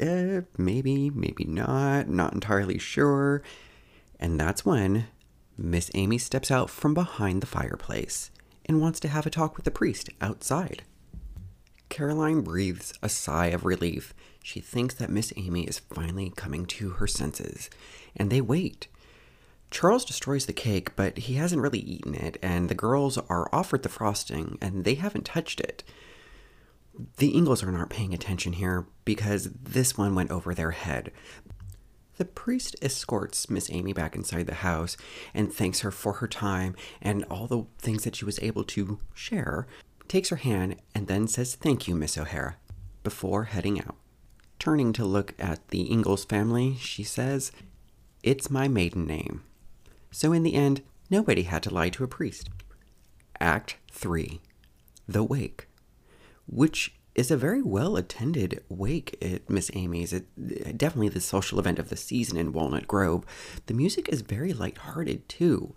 eh, 0.00 0.42
maybe, 0.56 1.10
maybe 1.10 1.44
not, 1.44 2.08
not 2.08 2.32
entirely 2.32 2.78
sure. 2.78 3.42
And 4.20 4.38
that's 4.38 4.64
when 4.64 5.08
Miss 5.56 5.90
Amy 5.94 6.18
steps 6.18 6.50
out 6.50 6.70
from 6.70 6.94
behind 6.94 7.42
the 7.42 7.46
fireplace 7.46 8.30
and 8.66 8.80
wants 8.80 9.00
to 9.00 9.08
have 9.08 9.26
a 9.26 9.30
talk 9.30 9.56
with 9.56 9.64
the 9.64 9.70
priest 9.70 10.10
outside. 10.20 10.84
Caroline 11.88 12.42
breathes 12.42 12.92
a 13.02 13.08
sigh 13.08 13.46
of 13.46 13.64
relief. 13.64 14.14
She 14.42 14.60
thinks 14.60 14.94
that 14.94 15.10
Miss 15.10 15.32
Amy 15.36 15.64
is 15.64 15.78
finally 15.78 16.32
coming 16.36 16.66
to 16.66 16.90
her 16.90 17.06
senses, 17.06 17.70
and 18.16 18.30
they 18.30 18.40
wait. 18.40 18.88
Charles 19.70 20.04
destroys 20.04 20.46
the 20.46 20.52
cake, 20.52 20.96
but 20.96 21.18
he 21.18 21.34
hasn't 21.34 21.60
really 21.60 21.80
eaten 21.80 22.14
it, 22.14 22.38
and 22.42 22.68
the 22.68 22.74
girls 22.74 23.18
are 23.18 23.48
offered 23.52 23.82
the 23.82 23.88
frosting, 23.88 24.58
and 24.60 24.84
they 24.84 24.94
haven't 24.94 25.26
touched 25.26 25.60
it. 25.60 25.84
The 27.18 27.36
Ingalls 27.36 27.62
are 27.62 27.70
not 27.70 27.90
paying 27.90 28.12
attention 28.12 28.54
here 28.54 28.86
because 29.04 29.50
this 29.52 29.96
one 29.96 30.14
went 30.14 30.30
over 30.30 30.54
their 30.54 30.72
head. 30.72 31.12
The 32.16 32.24
priest 32.24 32.74
escorts 32.82 33.48
Miss 33.48 33.70
Amy 33.70 33.92
back 33.92 34.16
inside 34.16 34.46
the 34.46 34.54
house 34.54 34.96
and 35.32 35.52
thanks 35.52 35.80
her 35.80 35.92
for 35.92 36.14
her 36.14 36.26
time 36.26 36.74
and 37.00 37.24
all 37.30 37.46
the 37.46 37.64
things 37.78 38.02
that 38.02 38.16
she 38.16 38.24
was 38.24 38.40
able 38.40 38.64
to 38.64 38.98
share, 39.14 39.68
takes 40.08 40.30
her 40.30 40.36
hand, 40.36 40.76
and 40.94 41.06
then 41.06 41.28
says 41.28 41.54
thank 41.54 41.86
you, 41.86 41.94
Miss 41.94 42.16
O'Hara, 42.16 42.56
before 43.02 43.44
heading 43.44 43.80
out. 43.80 43.96
Turning 44.58 44.92
to 44.92 45.04
look 45.04 45.34
at 45.38 45.68
the 45.68 45.90
Ingalls 45.90 46.24
family, 46.24 46.76
she 46.76 47.04
says, 47.04 47.52
It's 48.22 48.50
my 48.50 48.66
maiden 48.66 49.06
name. 49.06 49.44
So 50.10 50.32
in 50.32 50.42
the 50.42 50.54
end, 50.54 50.82
nobody 51.10 51.42
had 51.42 51.62
to 51.64 51.74
lie 51.74 51.90
to 51.90 52.04
a 52.04 52.08
priest. 52.08 52.48
Act 53.40 53.76
3 53.92 54.40
The 55.06 55.22
Wake, 55.22 55.68
which 56.46 56.94
is 57.14 57.30
a 57.30 57.36
very 57.36 57.62
well 57.62 57.96
attended 57.96 58.62
wake 58.68 59.16
at 59.20 59.50
Miss 59.50 59.70
Amy's. 59.74 60.12
It, 60.12 60.78
definitely 60.78 61.08
the 61.08 61.20
social 61.20 61.58
event 61.58 61.78
of 61.78 61.88
the 61.88 61.96
season 61.96 62.36
in 62.36 62.52
Walnut 62.52 62.86
Grove. 62.86 63.24
The 63.66 63.74
music 63.74 64.08
is 64.08 64.22
very 64.22 64.52
lighthearted 64.52 65.28
too. 65.28 65.74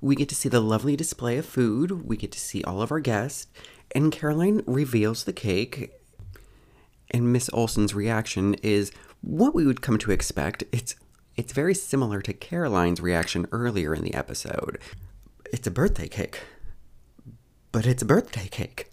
We 0.00 0.14
get 0.14 0.28
to 0.28 0.34
see 0.34 0.48
the 0.48 0.60
lovely 0.60 0.96
display 0.96 1.38
of 1.38 1.46
food, 1.46 2.06
we 2.06 2.16
get 2.16 2.32
to 2.32 2.40
see 2.40 2.62
all 2.62 2.82
of 2.82 2.92
our 2.92 3.00
guests, 3.00 3.48
and 3.92 4.12
Caroline 4.12 4.62
reveals 4.66 5.24
the 5.24 5.32
cake. 5.32 5.92
And 7.10 7.32
Miss 7.32 7.50
Olson's 7.52 7.94
reaction 7.94 8.54
is 8.62 8.92
what 9.22 9.54
we 9.54 9.66
would 9.66 9.80
come 9.80 9.98
to 9.98 10.12
expect. 10.12 10.64
It's 10.72 10.94
it's 11.36 11.52
very 11.52 11.74
similar 11.74 12.20
to 12.22 12.32
Caroline's 12.32 13.00
reaction 13.00 13.46
earlier 13.52 13.94
in 13.94 14.02
the 14.02 14.14
episode. 14.14 14.78
It's 15.52 15.68
a 15.68 15.70
birthday 15.70 16.08
cake. 16.08 16.40
But 17.70 17.86
it's 17.86 18.02
a 18.02 18.06
birthday 18.06 18.48
cake. 18.48 18.92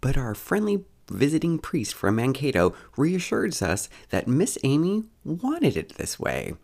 But 0.00 0.16
our 0.16 0.36
friendly 0.36 0.84
visiting 1.10 1.58
priest 1.58 1.94
from 1.94 2.16
Mankato 2.16 2.72
reassures 2.96 3.62
us 3.62 3.88
that 4.10 4.28
Miss 4.28 4.58
Amy 4.62 5.04
wanted 5.24 5.76
it 5.76 5.96
this 5.96 6.20
way. 6.20 6.54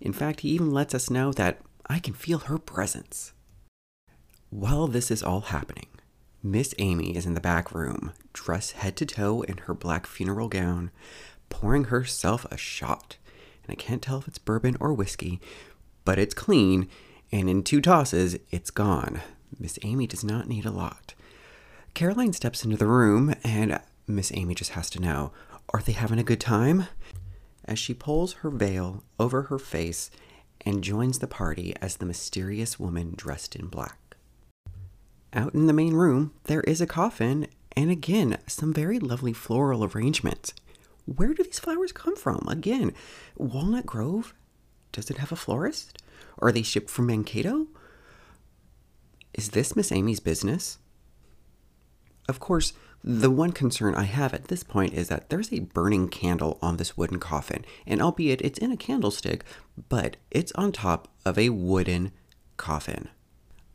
In 0.00 0.12
fact, 0.12 0.40
he 0.40 0.48
even 0.50 0.72
lets 0.72 0.94
us 0.94 1.10
know 1.10 1.32
that 1.32 1.60
I 1.90 1.98
can 1.98 2.14
feel 2.14 2.38
her 2.38 2.56
presence. 2.56 3.32
While 4.48 4.86
this 4.86 5.10
is 5.10 5.24
all 5.24 5.40
happening, 5.40 5.88
Miss 6.40 6.72
Amy 6.78 7.16
is 7.16 7.26
in 7.26 7.34
the 7.34 7.40
back 7.40 7.74
room, 7.74 8.12
dressed 8.32 8.74
head 8.74 8.94
to 8.98 9.06
toe 9.06 9.42
in 9.42 9.56
her 9.56 9.74
black 9.74 10.06
funeral 10.06 10.46
gown, 10.46 10.92
pouring 11.48 11.86
herself 11.86 12.46
a 12.48 12.56
shot. 12.56 13.16
And 13.64 13.72
I 13.72 13.74
can't 13.74 14.00
tell 14.00 14.18
if 14.18 14.28
it's 14.28 14.38
bourbon 14.38 14.76
or 14.78 14.94
whiskey, 14.94 15.40
but 16.04 16.16
it's 16.16 16.32
clean, 16.32 16.88
and 17.32 17.50
in 17.50 17.64
two 17.64 17.80
tosses, 17.80 18.38
it's 18.52 18.70
gone. 18.70 19.20
Miss 19.58 19.76
Amy 19.82 20.06
does 20.06 20.22
not 20.22 20.48
need 20.48 20.66
a 20.66 20.70
lot. 20.70 21.14
Caroline 21.94 22.32
steps 22.32 22.64
into 22.64 22.76
the 22.76 22.86
room, 22.86 23.34
and 23.42 23.80
Miss 24.06 24.30
Amy 24.36 24.54
just 24.54 24.70
has 24.70 24.90
to 24.90 25.00
know 25.00 25.32
are 25.74 25.82
they 25.82 25.92
having 25.92 26.20
a 26.20 26.24
good 26.24 26.40
time? 26.40 26.86
As 27.64 27.80
she 27.80 27.94
pulls 27.94 28.34
her 28.34 28.50
veil 28.50 29.02
over 29.18 29.42
her 29.42 29.58
face 29.58 30.08
and 30.64 30.84
joins 30.84 31.18
the 31.18 31.26
party 31.26 31.74
as 31.80 31.96
the 31.96 32.06
mysterious 32.06 32.78
woman 32.78 33.14
dressed 33.16 33.56
in 33.56 33.66
black. 33.66 34.16
Out 35.32 35.54
in 35.54 35.66
the 35.66 35.72
main 35.72 35.94
room, 35.94 36.32
there 36.44 36.62
is 36.62 36.80
a 36.80 36.86
coffin, 36.86 37.46
and 37.76 37.90
again, 37.90 38.38
some 38.46 38.72
very 38.72 38.98
lovely 38.98 39.32
floral 39.32 39.84
arrangements. 39.84 40.52
Where 41.06 41.34
do 41.34 41.42
these 41.42 41.58
flowers 41.58 41.92
come 41.92 42.16
from? 42.16 42.46
Again, 42.48 42.92
Walnut 43.36 43.86
Grove? 43.86 44.34
Does 44.92 45.10
it 45.10 45.18
have 45.18 45.32
a 45.32 45.36
florist? 45.36 46.02
Are 46.38 46.52
they 46.52 46.62
shipped 46.62 46.90
from 46.90 47.06
Mankato? 47.06 47.68
Is 49.34 49.50
this 49.50 49.76
Miss 49.76 49.92
Amy's 49.92 50.20
business? 50.20 50.78
Of 52.28 52.40
course, 52.40 52.72
the 53.02 53.30
one 53.30 53.52
concern 53.52 53.94
I 53.94 54.02
have 54.02 54.34
at 54.34 54.48
this 54.48 54.62
point 54.62 54.92
is 54.92 55.08
that 55.08 55.30
there's 55.30 55.52
a 55.52 55.60
burning 55.60 56.08
candle 56.08 56.58
on 56.60 56.76
this 56.76 56.96
wooden 56.96 57.18
coffin, 57.18 57.64
and 57.86 58.02
albeit 58.02 58.42
it's 58.42 58.58
in 58.58 58.70
a 58.70 58.76
candlestick, 58.76 59.44
but 59.88 60.16
it's 60.30 60.52
on 60.52 60.72
top 60.72 61.08
of 61.24 61.38
a 61.38 61.48
wooden 61.48 62.12
coffin. 62.56 63.08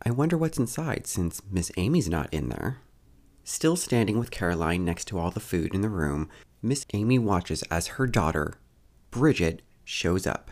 I 0.03 0.11
wonder 0.11 0.37
what's 0.37 0.59
inside 0.59 1.07
since 1.07 1.41
Miss 1.49 1.71
Amy's 1.75 2.09
not 2.09 2.31
in 2.31 2.49
there. 2.49 2.81
Still 3.43 3.75
standing 3.75 4.19
with 4.19 4.29
Caroline 4.29 4.85
next 4.85 5.05
to 5.05 5.17
all 5.17 5.31
the 5.31 5.39
food 5.39 5.73
in 5.73 5.81
the 5.81 5.89
room, 5.89 6.29
Miss 6.61 6.85
Amy 6.93 7.17
watches 7.17 7.63
as 7.63 7.87
her 7.87 8.05
daughter, 8.05 8.55
Bridget, 9.09 9.63
shows 9.83 10.27
up. 10.27 10.51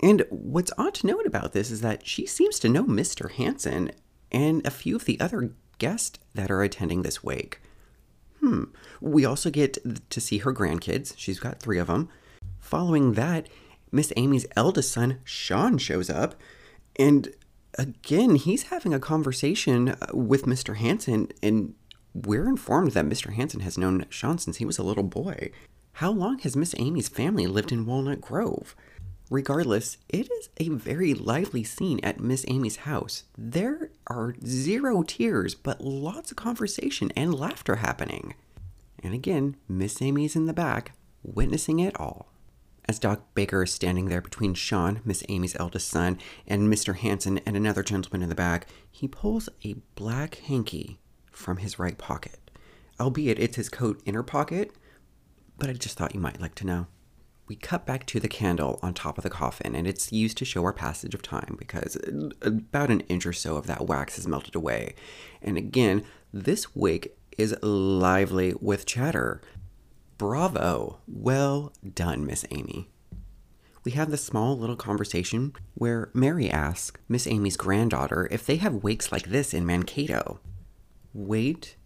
And 0.00 0.26
what's 0.30 0.72
odd 0.76 0.94
to 0.94 1.06
note 1.06 1.26
about 1.26 1.52
this 1.52 1.70
is 1.70 1.80
that 1.80 2.06
she 2.06 2.26
seems 2.26 2.58
to 2.58 2.68
know 2.68 2.84
Mr. 2.84 3.30
Hanson 3.30 3.92
and 4.30 4.66
a 4.66 4.70
few 4.70 4.96
of 4.96 5.04
the 5.04 5.20
other 5.20 5.52
guests 5.82 6.20
that 6.34 6.48
are 6.48 6.62
attending 6.62 7.02
this 7.02 7.24
wake. 7.24 7.60
Hmm. 8.38 8.66
We 9.00 9.24
also 9.24 9.50
get 9.50 9.78
to 10.10 10.20
see 10.20 10.38
her 10.38 10.52
grandkids. 10.52 11.12
She's 11.16 11.40
got 11.40 11.58
three 11.58 11.78
of 11.78 11.88
them. 11.88 12.08
Following 12.60 13.14
that, 13.14 13.48
Miss 13.90 14.12
Amy's 14.16 14.46
eldest 14.54 14.92
son, 14.92 15.18
Sean, 15.24 15.78
shows 15.78 16.08
up. 16.08 16.36
And 16.94 17.34
again, 17.76 18.36
he's 18.36 18.64
having 18.74 18.94
a 18.94 19.00
conversation 19.00 19.88
uh, 19.88 19.96
with 20.12 20.44
Mr. 20.44 20.76
Hanson. 20.76 21.28
And 21.42 21.74
we're 22.14 22.48
informed 22.48 22.92
that 22.92 23.06
Mr. 23.06 23.32
Hanson 23.32 23.60
has 23.60 23.76
known 23.76 24.06
Sean 24.08 24.38
since 24.38 24.58
he 24.58 24.64
was 24.64 24.78
a 24.78 24.84
little 24.84 25.02
boy. 25.02 25.50
How 25.94 26.12
long 26.12 26.38
has 26.40 26.56
Miss 26.56 26.76
Amy's 26.78 27.08
family 27.08 27.48
lived 27.48 27.72
in 27.72 27.86
Walnut 27.86 28.20
Grove? 28.20 28.76
Regardless, 29.30 29.98
it 30.08 30.30
is 30.30 30.48
a 30.58 30.68
very 30.68 31.12
lively 31.12 31.64
scene 31.64 31.98
at 32.02 32.20
Miss 32.20 32.44
Amy's 32.48 32.76
house. 32.88 33.24
There 33.36 33.90
are 34.12 34.34
zero 34.44 35.02
tears, 35.02 35.54
but 35.54 35.80
lots 35.80 36.30
of 36.30 36.36
conversation 36.36 37.10
and 37.16 37.34
laughter 37.34 37.76
happening. 37.76 38.34
And 39.02 39.14
again, 39.14 39.56
Miss 39.68 40.00
Amy's 40.00 40.36
in 40.36 40.46
the 40.46 40.52
back, 40.52 40.92
witnessing 41.22 41.80
it 41.80 41.98
all. 41.98 42.28
As 42.88 42.98
Doc 42.98 43.34
Baker 43.34 43.62
is 43.62 43.72
standing 43.72 44.08
there 44.08 44.20
between 44.20 44.54
Sean, 44.54 45.00
Miss 45.04 45.24
Amy's 45.28 45.56
eldest 45.58 45.88
son, 45.88 46.18
and 46.46 46.72
Mr. 46.72 46.96
Hanson 46.96 47.38
and 47.46 47.56
another 47.56 47.82
gentleman 47.82 48.22
in 48.22 48.28
the 48.28 48.34
back, 48.34 48.66
he 48.90 49.08
pulls 49.08 49.48
a 49.64 49.76
black 49.94 50.36
hanky 50.36 50.98
from 51.30 51.58
his 51.58 51.78
right 51.78 51.96
pocket. 51.96 52.50
Albeit 53.00 53.38
it's 53.38 53.56
his 53.56 53.68
coat 53.68 54.00
inner 54.04 54.22
pocket, 54.22 54.72
but 55.58 55.70
I 55.70 55.72
just 55.72 55.96
thought 55.96 56.14
you 56.14 56.20
might 56.20 56.40
like 56.40 56.54
to 56.56 56.66
know 56.66 56.86
we 57.52 57.56
cut 57.56 57.84
back 57.84 58.06
to 58.06 58.18
the 58.18 58.28
candle 58.28 58.80
on 58.82 58.94
top 58.94 59.18
of 59.18 59.24
the 59.24 59.28
coffin, 59.28 59.74
and 59.74 59.86
it's 59.86 60.10
used 60.10 60.38
to 60.38 60.44
show 60.46 60.64
our 60.64 60.72
passage 60.72 61.14
of 61.14 61.20
time 61.20 61.54
because 61.58 61.98
about 62.40 62.88
an 62.88 63.00
inch 63.10 63.26
or 63.26 63.32
so 63.34 63.56
of 63.56 63.66
that 63.66 63.86
wax 63.86 64.16
has 64.16 64.26
melted 64.26 64.54
away. 64.54 64.94
And 65.42 65.58
again, 65.58 66.02
this 66.32 66.74
wig 66.74 67.10
is 67.36 67.54
lively 67.60 68.54
with 68.58 68.86
chatter. 68.86 69.42
Bravo! 70.16 71.00
Well 71.06 71.74
done, 71.94 72.24
Miss 72.24 72.46
Amy. 72.50 72.88
We 73.84 73.92
have 73.92 74.10
this 74.10 74.24
small 74.24 74.56
little 74.56 74.74
conversation 74.74 75.52
where 75.74 76.08
Mary 76.14 76.48
asks 76.48 76.98
Miss 77.06 77.26
Amy's 77.26 77.58
granddaughter 77.58 78.28
if 78.30 78.46
they 78.46 78.56
have 78.56 78.82
wakes 78.82 79.12
like 79.12 79.26
this 79.26 79.52
in 79.52 79.66
Mankato. 79.66 80.40
Wait 81.12 81.76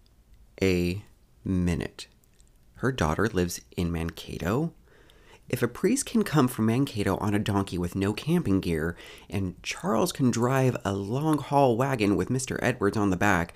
a 0.62 1.02
minute. 1.44 2.07
Her 2.76 2.92
daughter 2.92 3.26
lives 3.26 3.62
in 3.76 3.90
Mankato? 3.90 4.72
If 5.48 5.62
a 5.62 5.68
priest 5.68 6.06
can 6.06 6.24
come 6.24 6.48
from 6.48 6.66
Mankato 6.66 7.16
on 7.18 7.35
a 7.35 7.38
donkey 7.38 7.78
with 7.78 7.94
no 7.94 8.12
camping 8.12 8.61
gear, 8.61 8.96
and 9.30 9.62
Charles 9.62 10.12
can 10.12 10.30
drive 10.30 10.76
a 10.85 10.92
long 10.92 11.38
haul 11.38 11.76
wagon 11.76 12.16
with 12.16 12.28
Mr. 12.28 12.59
Edwards 12.61 12.96
on 12.96 13.11
the 13.11 13.16
back, 13.16 13.54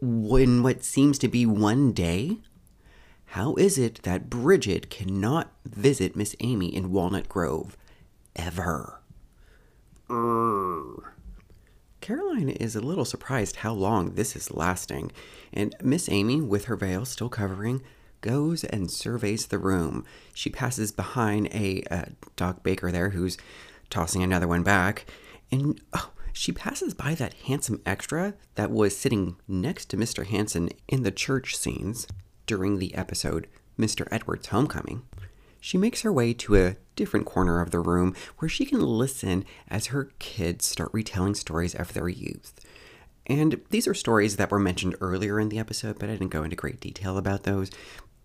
in 0.00 0.62
what 0.62 0.84
seems 0.84 1.18
to 1.18 1.28
be 1.28 1.46
one 1.46 1.92
day, 1.92 2.38
how 3.26 3.54
is 3.54 3.78
it 3.78 4.02
that 4.02 4.28
Bridget 4.28 4.90
cannot 4.90 5.52
visit 5.64 6.16
Miss 6.16 6.36
Amy 6.40 6.74
in 6.74 6.92
Walnut 6.92 7.28
Grove 7.28 7.78
ever? 8.36 9.00
Urgh. 10.10 11.04
Caroline 12.02 12.48
is 12.50 12.76
a 12.76 12.80
little 12.80 13.04
surprised 13.04 13.56
how 13.56 13.72
long 13.72 14.14
this 14.14 14.34
is 14.36 14.50
lasting, 14.50 15.12
and 15.52 15.74
Miss 15.80 16.08
Amy, 16.10 16.40
with 16.40 16.64
her 16.64 16.76
veil 16.76 17.04
still 17.04 17.28
covering, 17.28 17.80
goes 18.22 18.64
and 18.64 18.90
surveys 18.90 19.46
the 19.46 19.58
room. 19.58 20.06
She 20.32 20.48
passes 20.48 20.90
behind 20.90 21.48
a 21.48 21.84
Doc 22.36 22.62
Baker 22.62 22.90
there 22.90 23.10
who's 23.10 23.36
tossing 23.90 24.22
another 24.22 24.48
one 24.48 24.62
back. 24.62 25.04
And 25.50 25.78
oh, 25.92 26.10
she 26.32 26.50
passes 26.50 26.94
by 26.94 27.14
that 27.16 27.34
handsome 27.34 27.82
extra 27.84 28.34
that 28.54 28.70
was 28.70 28.96
sitting 28.96 29.36
next 29.46 29.90
to 29.90 29.98
Mr. 29.98 30.26
Hanson 30.26 30.70
in 30.88 31.02
the 31.02 31.10
church 31.10 31.54
scenes 31.54 32.06
during 32.46 32.78
the 32.78 32.94
episode 32.94 33.46
Mr. 33.78 34.08
Edward's 34.10 34.48
Homecoming. 34.48 35.02
She 35.60 35.78
makes 35.78 36.02
her 36.02 36.12
way 36.12 36.32
to 36.34 36.56
a 36.56 36.76
different 36.96 37.26
corner 37.26 37.60
of 37.60 37.70
the 37.70 37.78
room 37.80 38.14
where 38.38 38.48
she 38.48 38.64
can 38.64 38.80
listen 38.80 39.44
as 39.68 39.86
her 39.86 40.10
kids 40.18 40.64
start 40.64 40.90
retelling 40.92 41.34
stories 41.34 41.74
of 41.74 41.92
their 41.92 42.08
youth. 42.08 42.58
And 43.26 43.60
these 43.70 43.86
are 43.86 43.94
stories 43.94 44.36
that 44.36 44.50
were 44.50 44.58
mentioned 44.58 44.96
earlier 45.00 45.38
in 45.38 45.48
the 45.48 45.58
episode, 45.58 45.98
but 45.98 46.08
I 46.08 46.12
didn't 46.12 46.30
go 46.30 46.42
into 46.42 46.56
great 46.56 46.80
detail 46.80 47.16
about 47.16 47.44
those. 47.44 47.70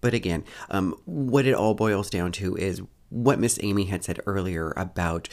But 0.02 0.14
again, 0.14 0.44
um, 0.70 0.96
what 1.06 1.46
it 1.46 1.54
all 1.54 1.74
boils 1.74 2.10
down 2.10 2.32
to 2.34 2.56
is 2.56 2.82
what 3.10 3.40
Miss 3.40 3.60
Amy 3.62 3.86
had 3.86 4.04
said 4.04 4.20
earlier 4.26 4.74
about 4.76 5.30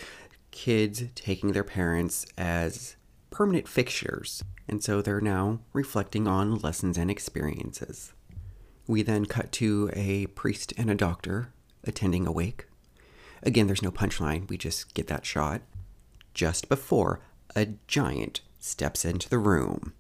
kids 0.50 1.04
taking 1.14 1.52
their 1.52 1.64
parents 1.64 2.24
as 2.38 2.96
permanent 3.30 3.66
fixtures, 3.68 4.42
and 4.68 4.82
so 4.82 5.02
they're 5.02 5.20
now 5.20 5.60
reflecting 5.72 6.28
on 6.28 6.58
lessons 6.58 6.96
and 6.96 7.10
experiences. 7.10 8.12
We 8.86 9.02
then 9.02 9.26
cut 9.26 9.50
to 9.52 9.90
a 9.92 10.26
priest 10.28 10.72
and 10.76 10.90
a 10.90 10.94
doctor 10.94 11.52
attending 11.82 12.26
a 12.26 12.32
wake. 12.32 12.66
Again, 13.42 13.66
there's 13.66 13.82
no 13.82 13.90
punchline, 13.90 14.48
we 14.48 14.56
just 14.56 14.94
get 14.94 15.08
that 15.08 15.26
shot. 15.26 15.62
Just 16.32 16.68
before 16.68 17.20
a 17.56 17.68
giant 17.86 18.40
steps 18.58 19.04
into 19.04 19.28
the 19.28 19.38
room. 19.38 19.92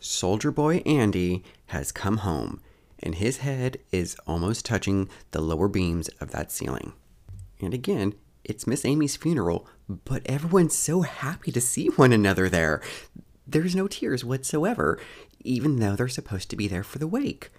Soldier 0.00 0.50
Boy 0.50 0.76
Andy 0.86 1.42
has 1.66 1.90
come 1.90 2.18
home, 2.18 2.60
and 3.04 3.16
his 3.16 3.36
head 3.36 3.76
is 3.92 4.16
almost 4.26 4.64
touching 4.64 5.08
the 5.30 5.42
lower 5.42 5.68
beams 5.68 6.08
of 6.20 6.30
that 6.32 6.50
ceiling. 6.50 6.94
And 7.60 7.74
again, 7.74 8.14
it's 8.42 8.66
Miss 8.66 8.84
Amy's 8.84 9.14
funeral, 9.14 9.68
but 9.88 10.22
everyone's 10.26 10.74
so 10.74 11.02
happy 11.02 11.52
to 11.52 11.60
see 11.60 11.88
one 11.88 12.12
another 12.12 12.48
there. 12.48 12.80
There's 13.46 13.76
no 13.76 13.86
tears 13.86 14.24
whatsoever, 14.24 14.98
even 15.40 15.78
though 15.78 15.94
they're 15.94 16.08
supposed 16.08 16.48
to 16.50 16.56
be 16.56 16.66
there 16.66 16.82
for 16.82 16.98
the 16.98 17.06
wake. 17.06 17.50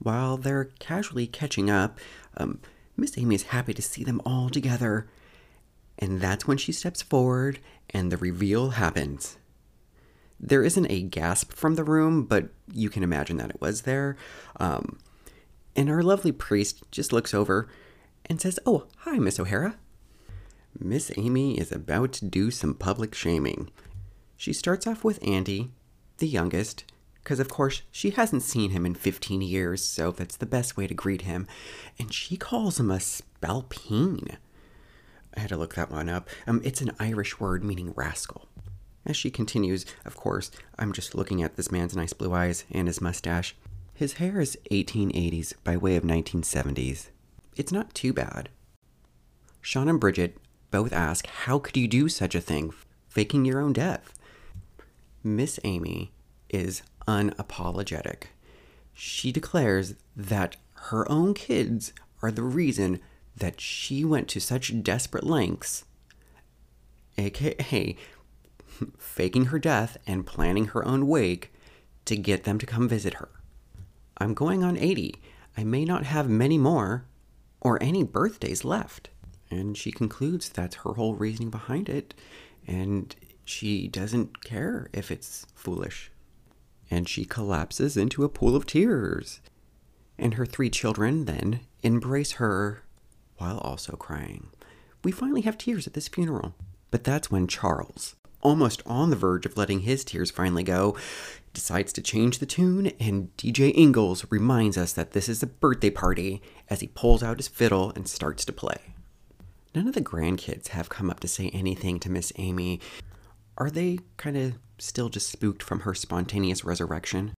While 0.00 0.36
they're 0.36 0.70
casually 0.80 1.28
catching 1.28 1.70
up, 1.70 2.00
um, 2.36 2.60
Miss 2.96 3.16
Amy 3.16 3.36
is 3.36 3.44
happy 3.44 3.72
to 3.74 3.82
see 3.82 4.02
them 4.02 4.20
all 4.26 4.50
together. 4.50 5.08
And 5.96 6.20
that's 6.20 6.46
when 6.46 6.58
she 6.58 6.72
steps 6.72 7.02
forward 7.02 7.60
and 7.90 8.10
the 8.10 8.16
reveal 8.16 8.70
happens. 8.70 9.38
There 10.42 10.64
isn't 10.64 10.90
a 10.90 11.02
gasp 11.02 11.52
from 11.52 11.76
the 11.76 11.84
room, 11.84 12.24
but 12.24 12.48
you 12.72 12.90
can 12.90 13.04
imagine 13.04 13.36
that 13.36 13.50
it 13.50 13.60
was 13.60 13.82
there. 13.82 14.16
Um, 14.58 14.98
and 15.76 15.88
our 15.88 16.02
lovely 16.02 16.32
priest 16.32 16.82
just 16.90 17.12
looks 17.12 17.32
over 17.32 17.68
and 18.26 18.40
says, 18.40 18.58
Oh, 18.66 18.88
hi, 18.98 19.18
Miss 19.18 19.38
O'Hara. 19.38 19.76
Miss 20.78 21.12
Amy 21.16 21.58
is 21.58 21.70
about 21.70 22.12
to 22.14 22.24
do 22.24 22.50
some 22.50 22.74
public 22.74 23.14
shaming. 23.14 23.70
She 24.36 24.52
starts 24.52 24.86
off 24.86 25.04
with 25.04 25.24
Andy, 25.26 25.70
the 26.18 26.26
youngest, 26.26 26.84
because 27.22 27.38
of 27.38 27.48
course 27.48 27.82
she 27.92 28.10
hasn't 28.10 28.42
seen 28.42 28.70
him 28.70 28.84
in 28.84 28.94
15 28.94 29.42
years, 29.42 29.84
so 29.84 30.10
that's 30.10 30.36
the 30.36 30.46
best 30.46 30.76
way 30.76 30.86
to 30.86 30.94
greet 30.94 31.22
him. 31.22 31.46
And 31.98 32.12
she 32.12 32.36
calls 32.36 32.80
him 32.80 32.90
a 32.90 32.96
spalpeen. 32.96 34.36
I 35.36 35.40
had 35.40 35.50
to 35.50 35.56
look 35.56 35.74
that 35.76 35.90
one 35.90 36.08
up. 36.08 36.28
Um, 36.46 36.60
it's 36.64 36.80
an 36.80 36.92
Irish 36.98 37.38
word 37.38 37.62
meaning 37.62 37.92
rascal. 37.94 38.48
As 39.04 39.16
she 39.16 39.30
continues, 39.30 39.84
of 40.04 40.16
course, 40.16 40.50
I'm 40.78 40.92
just 40.92 41.14
looking 41.14 41.42
at 41.42 41.56
this 41.56 41.72
man's 41.72 41.96
nice 41.96 42.12
blue 42.12 42.32
eyes 42.32 42.64
and 42.70 42.86
his 42.86 43.00
mustache. 43.00 43.56
His 43.94 44.14
hair 44.14 44.40
is 44.40 44.58
1880s 44.70 45.54
by 45.64 45.76
way 45.76 45.96
of 45.96 46.04
1970s. 46.04 47.08
It's 47.56 47.72
not 47.72 47.94
too 47.94 48.12
bad. 48.12 48.48
Sean 49.60 49.88
and 49.88 50.00
Bridget 50.00 50.36
both 50.70 50.92
ask, 50.92 51.26
How 51.26 51.58
could 51.58 51.76
you 51.76 51.88
do 51.88 52.08
such 52.08 52.34
a 52.34 52.40
thing, 52.40 52.72
faking 53.08 53.44
your 53.44 53.60
own 53.60 53.72
death? 53.72 54.14
Miss 55.22 55.60
Amy 55.64 56.12
is 56.48 56.82
unapologetic. 57.06 58.24
She 58.92 59.32
declares 59.32 59.94
that 60.16 60.56
her 60.74 61.10
own 61.10 61.34
kids 61.34 61.92
are 62.22 62.30
the 62.30 62.42
reason 62.42 63.00
that 63.36 63.60
she 63.60 64.04
went 64.04 64.28
to 64.28 64.40
such 64.40 64.82
desperate 64.82 65.24
lengths, 65.24 65.84
aka 67.16 67.96
faking 68.98 69.46
her 69.46 69.58
death 69.58 69.96
and 70.06 70.26
planning 70.26 70.66
her 70.66 70.84
own 70.84 71.06
wake 71.06 71.52
to 72.04 72.16
get 72.16 72.44
them 72.44 72.58
to 72.58 72.66
come 72.66 72.88
visit 72.88 73.14
her. 73.14 73.28
I'm 74.18 74.34
going 74.34 74.62
on 74.62 74.76
80. 74.76 75.14
I 75.56 75.64
may 75.64 75.84
not 75.84 76.04
have 76.04 76.28
many 76.28 76.58
more 76.58 77.06
or 77.60 77.82
any 77.82 78.02
birthdays 78.02 78.64
left. 78.64 79.08
And 79.50 79.76
she 79.76 79.92
concludes 79.92 80.48
that's 80.48 80.76
her 80.76 80.94
whole 80.94 81.14
reasoning 81.14 81.50
behind 81.50 81.88
it. 81.88 82.14
And 82.66 83.14
she 83.44 83.88
doesn't 83.88 84.44
care 84.44 84.88
if 84.92 85.10
it's 85.10 85.46
foolish. 85.54 86.10
And 86.90 87.08
she 87.08 87.24
collapses 87.24 87.96
into 87.96 88.24
a 88.24 88.28
pool 88.28 88.56
of 88.56 88.66
tears. 88.66 89.40
And 90.18 90.34
her 90.34 90.46
three 90.46 90.70
children 90.70 91.24
then 91.24 91.60
embrace 91.82 92.32
her 92.32 92.82
while 93.36 93.58
also 93.58 93.96
crying. 93.96 94.48
We 95.04 95.12
finally 95.12 95.40
have 95.42 95.58
tears 95.58 95.86
at 95.86 95.94
this 95.94 96.08
funeral. 96.08 96.54
But 96.90 97.04
that's 97.04 97.30
when 97.30 97.48
Charles, 97.48 98.16
almost 98.42 98.82
on 98.84 99.10
the 99.10 99.16
verge 99.16 99.46
of 99.46 99.56
letting 99.56 99.80
his 99.80 100.04
tears 100.04 100.30
finally 100.30 100.62
go, 100.62 100.96
decides 101.54 101.92
to 101.92 102.02
change 102.02 102.38
the 102.38 102.46
tune, 102.46 102.92
and 102.98 103.34
DJ 103.36 103.74
Ingalls 103.76 104.26
reminds 104.30 104.76
us 104.76 104.92
that 104.92 105.12
this 105.12 105.28
is 105.28 105.42
a 105.42 105.46
birthday 105.46 105.90
party 105.90 106.42
as 106.68 106.80
he 106.80 106.88
pulls 106.88 107.22
out 107.22 107.38
his 107.38 107.48
fiddle 107.48 107.92
and 107.94 108.08
starts 108.08 108.44
to 108.44 108.52
play. 108.52 108.94
None 109.74 109.88
of 109.88 109.94
the 109.94 110.00
grandkids 110.00 110.68
have 110.68 110.88
come 110.88 111.08
up 111.08 111.20
to 111.20 111.28
say 111.28 111.48
anything 111.50 111.98
to 112.00 112.10
Miss 112.10 112.32
Amy. 112.36 112.80
Are 113.56 113.70
they 113.70 114.00
kind 114.16 114.36
of 114.36 114.58
still 114.78 115.08
just 115.08 115.30
spooked 115.30 115.62
from 115.62 115.80
her 115.80 115.94
spontaneous 115.94 116.64
resurrection? 116.64 117.32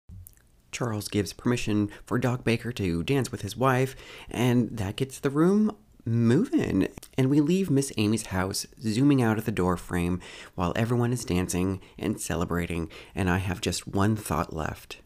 Charles 0.73 1.09
gives 1.09 1.33
permission 1.33 1.89
for 2.05 2.19
Doc 2.19 2.43
Baker 2.43 2.73
to 2.73 3.05
dance 3.05 3.31
with 3.31 3.43
his 3.43 3.57
wife, 3.57 3.95
and 4.29 4.77
that 4.77 4.97
gets 4.97 5.21
the 5.21 5.31
room 5.31 5.77
moving. 6.05 6.89
And 7.17 7.31
we 7.31 7.41
leave 7.41 7.71
Miss 7.71 7.93
Amy's 7.97 8.27
house, 8.27 8.67
zooming 8.81 9.23
out 9.23 9.39
of 9.39 9.45
the 9.45 9.53
door 9.53 9.77
frame 9.77 10.21
while 10.55 10.73
everyone 10.77 11.13
is 11.13 11.25
dancing 11.25 11.81
and 11.99 12.21
celebrating, 12.21 12.91
and 13.15 13.31
I 13.31 13.39
have 13.39 13.61
just 13.61 13.87
one 13.87 14.17
thought 14.17 14.53
left. 14.53 14.99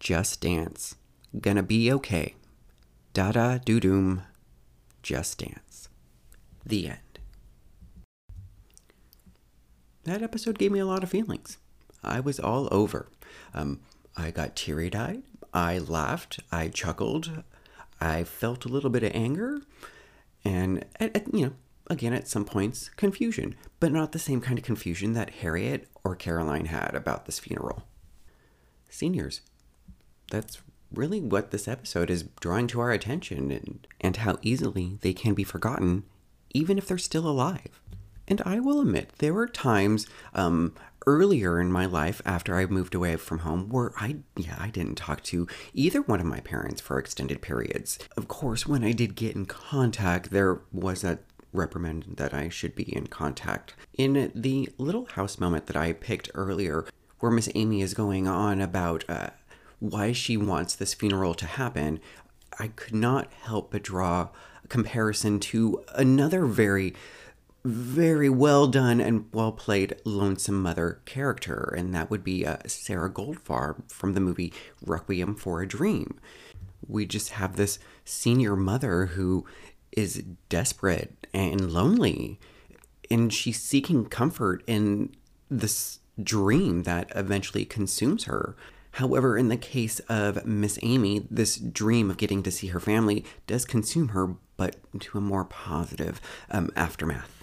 Just 0.00 0.40
dance. 0.40 0.96
Gonna 1.40 1.62
be 1.62 1.92
okay. 1.92 2.34
Da 3.12 3.32
da 3.32 3.58
doo 3.58 3.80
doom. 3.80 4.22
Just 5.02 5.38
dance. 5.38 5.88
The 6.64 6.88
end. 6.88 6.98
That 10.04 10.22
episode 10.22 10.58
gave 10.58 10.72
me 10.72 10.78
a 10.78 10.86
lot 10.86 11.02
of 11.02 11.10
feelings. 11.10 11.58
I 12.02 12.20
was 12.20 12.40
all 12.40 12.68
over. 12.70 13.08
Um, 13.52 13.80
I 14.16 14.30
got 14.30 14.56
teary 14.56 14.94
eyed. 14.94 15.22
I 15.52 15.78
laughed. 15.78 16.40
I 16.50 16.68
chuckled. 16.68 17.42
I 18.00 18.24
felt 18.24 18.64
a 18.64 18.68
little 18.68 18.90
bit 18.90 19.02
of 19.02 19.12
anger. 19.14 19.60
And, 20.44 20.84
at, 21.00 21.16
at, 21.16 21.34
you 21.34 21.46
know, 21.46 21.52
again, 21.88 22.12
at 22.12 22.28
some 22.28 22.44
points, 22.44 22.90
confusion, 22.90 23.54
but 23.80 23.92
not 23.92 24.12
the 24.12 24.18
same 24.18 24.40
kind 24.40 24.58
of 24.58 24.64
confusion 24.64 25.12
that 25.14 25.30
Harriet 25.30 25.88
or 26.04 26.14
Caroline 26.14 26.66
had 26.66 26.94
about 26.94 27.26
this 27.26 27.38
funeral. 27.38 27.84
Seniors. 28.88 29.40
That's 30.30 30.62
really 30.92 31.20
what 31.20 31.50
this 31.50 31.68
episode 31.68 32.10
is 32.10 32.24
drawing 32.40 32.66
to 32.68 32.80
our 32.80 32.92
attention 32.92 33.50
and, 33.50 33.86
and 34.00 34.16
how 34.18 34.38
easily 34.42 34.98
they 35.02 35.12
can 35.12 35.34
be 35.34 35.44
forgotten 35.44 36.04
even 36.50 36.78
if 36.78 36.86
they're 36.86 36.98
still 36.98 37.28
alive. 37.28 37.80
And 38.26 38.42
I 38.44 38.60
will 38.60 38.80
admit, 38.80 39.12
there 39.18 39.34
were 39.34 39.46
times 39.46 40.06
um, 40.34 40.74
earlier 41.08 41.58
in 41.58 41.72
my 41.72 41.86
life 41.86 42.20
after 42.26 42.54
I 42.54 42.66
moved 42.66 42.94
away 42.94 43.16
from 43.16 43.38
home 43.38 43.70
where 43.70 43.92
I, 43.96 44.16
yeah, 44.36 44.56
I 44.60 44.68
didn't 44.68 44.96
talk 44.96 45.22
to 45.24 45.48
either 45.72 46.02
one 46.02 46.20
of 46.20 46.26
my 46.26 46.40
parents 46.40 46.82
for 46.82 46.98
extended 46.98 47.40
periods. 47.40 47.98
Of 48.14 48.28
course, 48.28 48.66
when 48.66 48.84
I 48.84 48.92
did 48.92 49.14
get 49.14 49.34
in 49.34 49.46
contact, 49.46 50.30
there 50.30 50.60
was 50.70 51.02
a 51.04 51.18
reprimand 51.54 52.16
that 52.18 52.34
I 52.34 52.50
should 52.50 52.74
be 52.74 52.94
in 52.94 53.06
contact. 53.06 53.72
In 53.94 54.30
the 54.34 54.68
little 54.76 55.06
house 55.06 55.38
moment 55.40 55.64
that 55.68 55.78
I 55.78 55.94
picked 55.94 56.30
earlier, 56.34 56.84
where 57.20 57.32
Miss 57.32 57.48
Amy 57.54 57.80
is 57.80 57.94
going 57.94 58.28
on 58.28 58.60
about 58.60 59.04
uh, 59.08 59.30
why 59.78 60.12
she 60.12 60.36
wants 60.36 60.74
this 60.74 60.92
funeral 60.92 61.32
to 61.36 61.46
happen, 61.46 62.00
I 62.58 62.68
could 62.68 62.94
not 62.94 63.32
help 63.32 63.70
but 63.72 63.82
draw 63.82 64.28
a 64.62 64.68
comparison 64.68 65.40
to 65.40 65.82
another 65.94 66.44
very 66.44 66.94
very 67.68 68.30
well 68.30 68.66
done 68.66 69.00
and 69.00 69.26
well 69.32 69.52
played 69.52 70.00
lonesome 70.04 70.62
mother 70.62 71.00
character, 71.04 71.74
and 71.76 71.94
that 71.94 72.10
would 72.10 72.24
be 72.24 72.46
uh, 72.46 72.56
Sarah 72.66 73.10
Goldfarb 73.10 73.90
from 73.90 74.14
the 74.14 74.20
movie 74.20 74.52
Requiem 74.84 75.34
for 75.34 75.60
a 75.60 75.68
Dream. 75.68 76.18
We 76.86 77.04
just 77.04 77.30
have 77.30 77.56
this 77.56 77.78
senior 78.04 78.56
mother 78.56 79.06
who 79.06 79.44
is 79.92 80.24
desperate 80.48 81.26
and 81.34 81.70
lonely, 81.70 82.40
and 83.10 83.32
she's 83.32 83.60
seeking 83.60 84.06
comfort 84.06 84.62
in 84.66 85.14
this 85.50 85.98
dream 86.22 86.84
that 86.84 87.12
eventually 87.14 87.64
consumes 87.64 88.24
her. 88.24 88.56
However, 88.92 89.36
in 89.36 89.48
the 89.48 89.56
case 89.56 90.00
of 90.08 90.44
Miss 90.46 90.78
Amy, 90.82 91.26
this 91.30 91.56
dream 91.56 92.10
of 92.10 92.16
getting 92.16 92.42
to 92.42 92.50
see 92.50 92.68
her 92.68 92.80
family 92.80 93.24
does 93.46 93.64
consume 93.64 94.08
her, 94.08 94.36
but 94.56 94.76
to 95.00 95.18
a 95.18 95.20
more 95.20 95.44
positive 95.44 96.20
um, 96.50 96.70
aftermath. 96.74 97.37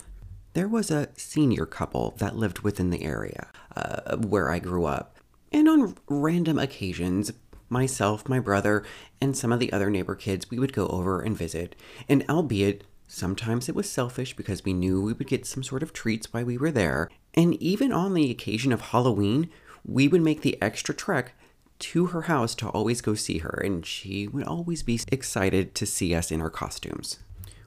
There 0.55 0.69
was 0.69 0.89
a 0.89 1.09
senior 1.17 1.65
couple 1.65 2.15
that 2.19 2.37
lived 2.37 2.59
within 2.59 2.89
the 2.89 3.03
area 3.03 3.49
uh, 3.75 4.15
where 4.15 4.49
I 4.49 4.59
grew 4.59 4.85
up, 4.85 5.17
and 5.51 5.67
on 5.67 5.97
random 6.07 6.57
occasions, 6.57 7.33
myself, 7.67 8.29
my 8.29 8.39
brother, 8.39 8.85
and 9.19 9.35
some 9.35 9.51
of 9.51 9.59
the 9.59 9.73
other 9.73 9.89
neighbor 9.89 10.15
kids, 10.15 10.49
we 10.49 10.57
would 10.57 10.71
go 10.71 10.87
over 10.87 11.19
and 11.19 11.37
visit. 11.37 11.75
And 12.07 12.23
albeit 12.29 12.85
sometimes 13.05 13.67
it 13.67 13.75
was 13.75 13.91
selfish 13.91 14.33
because 14.33 14.63
we 14.63 14.71
knew 14.71 15.01
we 15.01 15.11
would 15.11 15.27
get 15.27 15.45
some 15.45 15.61
sort 15.61 15.83
of 15.83 15.91
treats 15.91 16.31
while 16.31 16.45
we 16.45 16.57
were 16.57 16.71
there, 16.71 17.09
and 17.33 17.61
even 17.61 17.91
on 17.91 18.13
the 18.13 18.31
occasion 18.31 18.71
of 18.71 18.79
Halloween, 18.79 19.49
we 19.83 20.07
would 20.07 20.21
make 20.21 20.41
the 20.41 20.57
extra 20.61 20.95
trek 20.95 21.33
to 21.79 22.05
her 22.07 22.23
house 22.23 22.55
to 22.55 22.69
always 22.69 23.01
go 23.01 23.13
see 23.13 23.39
her, 23.39 23.61
and 23.61 23.85
she 23.85 24.25
would 24.25 24.45
always 24.45 24.83
be 24.83 25.01
excited 25.09 25.75
to 25.75 25.85
see 25.85 26.15
us 26.15 26.31
in 26.31 26.39
our 26.39 26.49
costumes. 26.49 27.19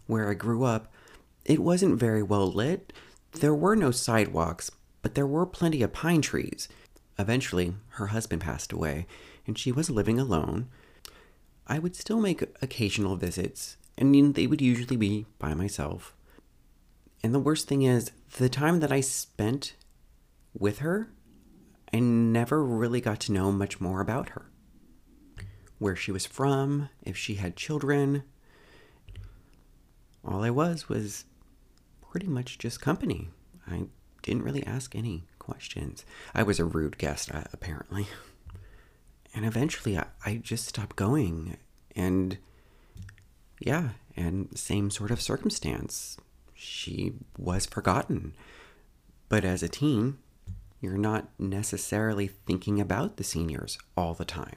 Where 0.06 0.30
I 0.30 0.32
grew 0.32 0.64
up, 0.64 0.90
it 1.48 1.58
wasn't 1.58 1.98
very 1.98 2.22
well 2.22 2.46
lit. 2.52 2.92
There 3.32 3.54
were 3.54 3.74
no 3.74 3.90
sidewalks, 3.90 4.70
but 5.02 5.16
there 5.16 5.26
were 5.26 5.46
plenty 5.46 5.82
of 5.82 5.92
pine 5.92 6.22
trees. 6.22 6.68
Eventually, 7.18 7.74
her 7.92 8.08
husband 8.08 8.42
passed 8.42 8.72
away, 8.72 9.06
and 9.46 9.58
she 9.58 9.72
was 9.72 9.90
living 9.90 10.20
alone. 10.20 10.68
I 11.66 11.80
would 11.80 11.96
still 11.96 12.20
make 12.20 12.42
occasional 12.62 13.16
visits, 13.16 13.76
and 13.96 14.34
they 14.34 14.46
would 14.46 14.60
usually 14.60 14.96
be 14.96 15.26
by 15.38 15.54
myself. 15.54 16.14
And 17.24 17.34
the 17.34 17.40
worst 17.40 17.66
thing 17.66 17.82
is, 17.82 18.12
the 18.36 18.48
time 18.48 18.78
that 18.80 18.92
I 18.92 19.00
spent 19.00 19.74
with 20.56 20.78
her 20.78 21.08
I 21.92 22.00
never 22.00 22.62
really 22.62 23.00
got 23.00 23.20
to 23.20 23.32
know 23.32 23.50
much 23.50 23.80
more 23.80 24.00
about 24.00 24.30
her. 24.30 24.50
Where 25.78 25.96
she 25.96 26.12
was 26.12 26.26
from, 26.26 26.90
if 27.02 27.16
she 27.16 27.36
had 27.36 27.56
children. 27.56 28.24
All 30.24 30.42
I 30.44 30.50
was 30.50 30.88
was 30.88 31.24
pretty 32.10 32.26
much 32.26 32.58
just 32.58 32.80
company. 32.80 33.28
I 33.70 33.86
didn't 34.22 34.42
really 34.42 34.64
ask 34.66 34.94
any 34.94 35.24
questions. 35.38 36.04
I 36.34 36.42
was 36.42 36.58
a 36.58 36.64
rude 36.64 36.98
guest, 36.98 37.30
uh, 37.32 37.44
apparently. 37.52 38.08
And 39.34 39.44
eventually 39.44 39.98
I, 39.98 40.06
I 40.24 40.36
just 40.36 40.66
stopped 40.66 40.96
going. 40.96 41.56
And 41.94 42.38
yeah, 43.60 43.90
and 44.16 44.56
same 44.58 44.90
sort 44.90 45.10
of 45.10 45.20
circumstance. 45.20 46.16
She 46.54 47.14
was 47.36 47.66
forgotten. 47.66 48.34
But 49.28 49.44
as 49.44 49.62
a 49.62 49.68
teen, 49.68 50.18
you're 50.80 50.96
not 50.96 51.28
necessarily 51.38 52.28
thinking 52.28 52.80
about 52.80 53.16
the 53.16 53.24
seniors 53.24 53.78
all 53.96 54.14
the 54.14 54.24
time. 54.24 54.56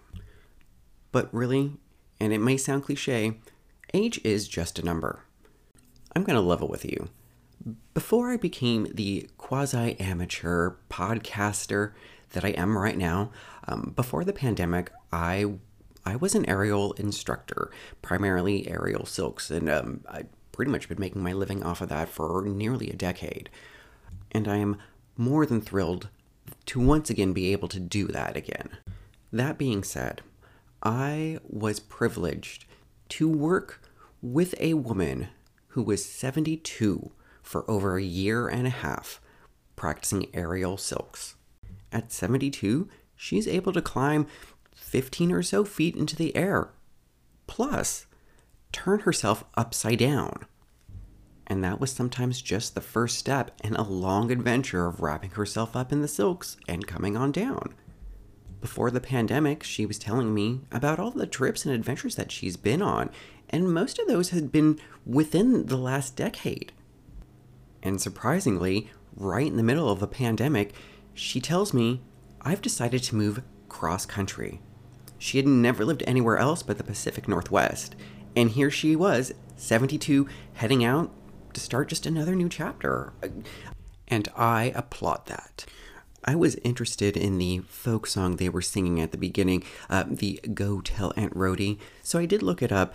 But 1.12 1.34
really, 1.34 1.74
and 2.20 2.32
it 2.32 2.40
may 2.40 2.58
sound 2.58 2.84
cliche, 2.84 3.40
age 3.94 4.22
is 4.24 4.48
just 4.48 4.80
a 4.80 4.86
number. 4.86 5.26
I'm 6.16 6.24
going 6.24 6.36
to 6.36 6.42
level 6.42 6.68
with 6.68 6.86
you. 6.86 7.10
Before 7.94 8.32
I 8.32 8.38
became 8.38 8.88
the 8.94 9.30
quasi 9.38 10.00
amateur 10.00 10.76
podcaster 10.90 11.94
that 12.32 12.46
I 12.46 12.50
am 12.50 12.78
right 12.78 12.98
now, 12.98 13.32
um, 13.68 13.94
before 13.96 14.24
the 14.24 14.34
pandemic, 14.34 14.92
I 15.12 15.54
I 16.06 16.16
was 16.16 16.34
an 16.34 16.50
aerial 16.50 16.94
instructor, 16.94 17.70
primarily 18.02 18.68
aerial 18.68 19.06
silks, 19.06 19.52
and 19.52 19.70
um, 19.70 20.02
I 20.10 20.24
pretty 20.52 20.72
much 20.72 20.90
been 20.90 21.00
making 21.00 21.22
my 21.22 21.34
living 21.34 21.64
off 21.64 21.82
of 21.82 21.90
that 21.90 22.10
for 22.10 22.44
nearly 22.44 22.90
a 22.90 22.96
decade. 22.96 23.50
And 24.32 24.48
I 24.48 24.58
am 24.58 24.78
more 25.16 25.46
than 25.46 25.62
thrilled 25.62 26.10
to 26.68 26.80
once 26.80 27.10
again 27.10 27.34
be 27.34 27.52
able 27.52 27.68
to 27.68 27.80
do 27.80 28.08
that 28.08 28.36
again. 28.36 28.70
That 29.32 29.58
being 29.58 29.84
said, 29.84 30.22
I 30.84 31.40
was 31.48 31.80
privileged 31.80 32.66
to 33.10 33.30
work 33.30 33.82
with 34.22 34.56
a 34.60 34.74
woman 34.74 35.28
who 35.70 35.84
was 35.84 36.04
72 36.04 37.12
for 37.52 37.70
over 37.70 37.98
a 37.98 38.04
year 38.04 38.48
and 38.48 38.66
a 38.66 38.72
half 38.72 39.20
practicing 39.76 40.28
aerial 40.34 40.78
silks. 40.78 41.36
At 41.92 42.12
72, 42.12 42.88
she's 43.16 43.48
able 43.48 43.74
to 43.74 43.82
climb 43.82 44.28
15 44.76 45.32
or 45.32 45.44
so 45.44 45.64
feet 45.64 45.96
into 45.96 46.16
the 46.16 46.36
air, 46.36 46.70
plus 47.48 48.06
turn 48.72 49.02
herself 49.02 49.44
upside 49.56 50.00
down 50.00 50.46
and 51.52 51.66
that 51.66 51.82
was 51.82 51.92
sometimes 51.92 52.42
just 52.42 52.76
the 52.76 52.80
first 52.82 53.18
step 53.18 53.52
in 53.62 53.76
a 53.76 53.84
long 53.84 54.32
adventure 54.32 54.86
of 54.86 55.02
wrapping 55.02 55.32
herself 55.32 55.76
up 55.76 55.92
in 55.92 56.02
the 56.02 56.08
silks 56.08 56.56
and 56.66 56.88
coming 56.88 57.18
on 57.18 57.30
down. 57.30 57.74
Before 58.62 58.90
the 58.90 59.02
pandemic, 59.02 59.62
she 59.62 59.86
was 59.86 60.00
telling 60.00 60.34
me 60.34 60.62
about 60.72 60.98
all 60.98 61.12
the 61.12 61.28
trips 61.28 61.66
and 61.66 61.76
adventures 61.76 62.16
that 62.16 62.32
she's 62.32 62.56
been 62.56 62.82
on, 62.82 63.10
and 63.50 63.74
most 63.74 64.00
of 64.00 64.08
those 64.08 64.30
had 64.30 64.50
been 64.50 64.80
within 65.06 65.66
the 65.66 65.76
last 65.76 66.16
decade. 66.16 66.72
And 67.84 68.02
surprisingly, 68.02 68.90
right 69.16 69.48
in 69.48 69.58
the 69.58 69.64
middle 69.64 69.90
of 69.90 70.02
a 70.02 70.08
pandemic, 70.08 70.74
she 71.14 71.40
tells 71.40 71.74
me, 71.74 72.02
I've 72.42 72.62
decided 72.62 73.04
to 73.04 73.16
move 73.16 73.44
cross 73.70 74.06
country. 74.06 74.62
She 75.18 75.38
had 75.38 75.48
never 75.48 75.86
lived 75.86 76.04
anywhere 76.08 76.38
else 76.38 76.64
but 76.64 76.78
the 76.78 76.84
Pacific 76.84 77.28
Northwest, 77.28 77.96
and 78.36 78.50
here 78.50 78.72
she 78.72 78.96
was, 78.96 79.34
72, 79.56 80.28
heading 80.54 80.84
out 80.84 81.12
to 81.54 81.62
start 81.62 81.90
just 81.90 82.06
another 82.06 82.36
new 82.36 82.50
chapter. 82.50 83.14
And 84.08 84.28
I 84.36 84.72
applaud 84.76 85.28
that. 85.28 85.66
I 86.24 86.36
was 86.36 86.56
interested 86.58 87.18
in 87.18 87.38
the 87.38 87.60
folk 87.60 88.06
song 88.06 88.36
they 88.36 88.50
were 88.50 88.62
singing 88.62 89.00
at 89.00 89.12
the 89.12 89.18
beginning, 89.18 89.64
uh, 89.90 90.06
the 90.08 90.40
Go 90.54 90.82
Tell 90.82 91.14
Aunt 91.16 91.36
Rhody, 91.36 91.80
so 92.04 92.20
I 92.20 92.26
did 92.26 92.44
look 92.44 92.62
it 92.62 92.72
up 92.72 92.94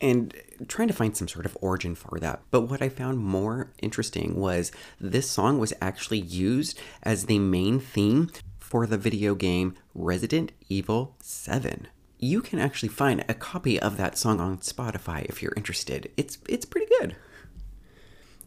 and 0.00 0.34
trying 0.66 0.88
to 0.88 0.94
find 0.94 1.16
some 1.16 1.28
sort 1.28 1.46
of 1.46 1.56
origin 1.60 1.94
for 1.94 2.18
that. 2.20 2.40
But 2.50 2.62
what 2.62 2.82
I 2.82 2.88
found 2.88 3.18
more 3.18 3.70
interesting 3.80 4.34
was 4.34 4.72
this 5.00 5.30
song 5.30 5.58
was 5.58 5.72
actually 5.80 6.20
used 6.20 6.78
as 7.02 7.26
the 7.26 7.38
main 7.38 7.80
theme 7.80 8.30
for 8.58 8.86
the 8.86 8.98
video 8.98 9.34
game 9.34 9.74
Resident 9.94 10.52
Evil 10.68 11.16
7. 11.22 11.88
You 12.18 12.40
can 12.40 12.58
actually 12.58 12.88
find 12.88 13.24
a 13.28 13.34
copy 13.34 13.78
of 13.78 13.96
that 13.96 14.18
song 14.18 14.40
on 14.40 14.58
Spotify 14.58 15.24
if 15.26 15.42
you're 15.42 15.54
interested. 15.56 16.10
It's 16.16 16.38
it's 16.48 16.64
pretty 16.64 16.88
good 16.98 17.16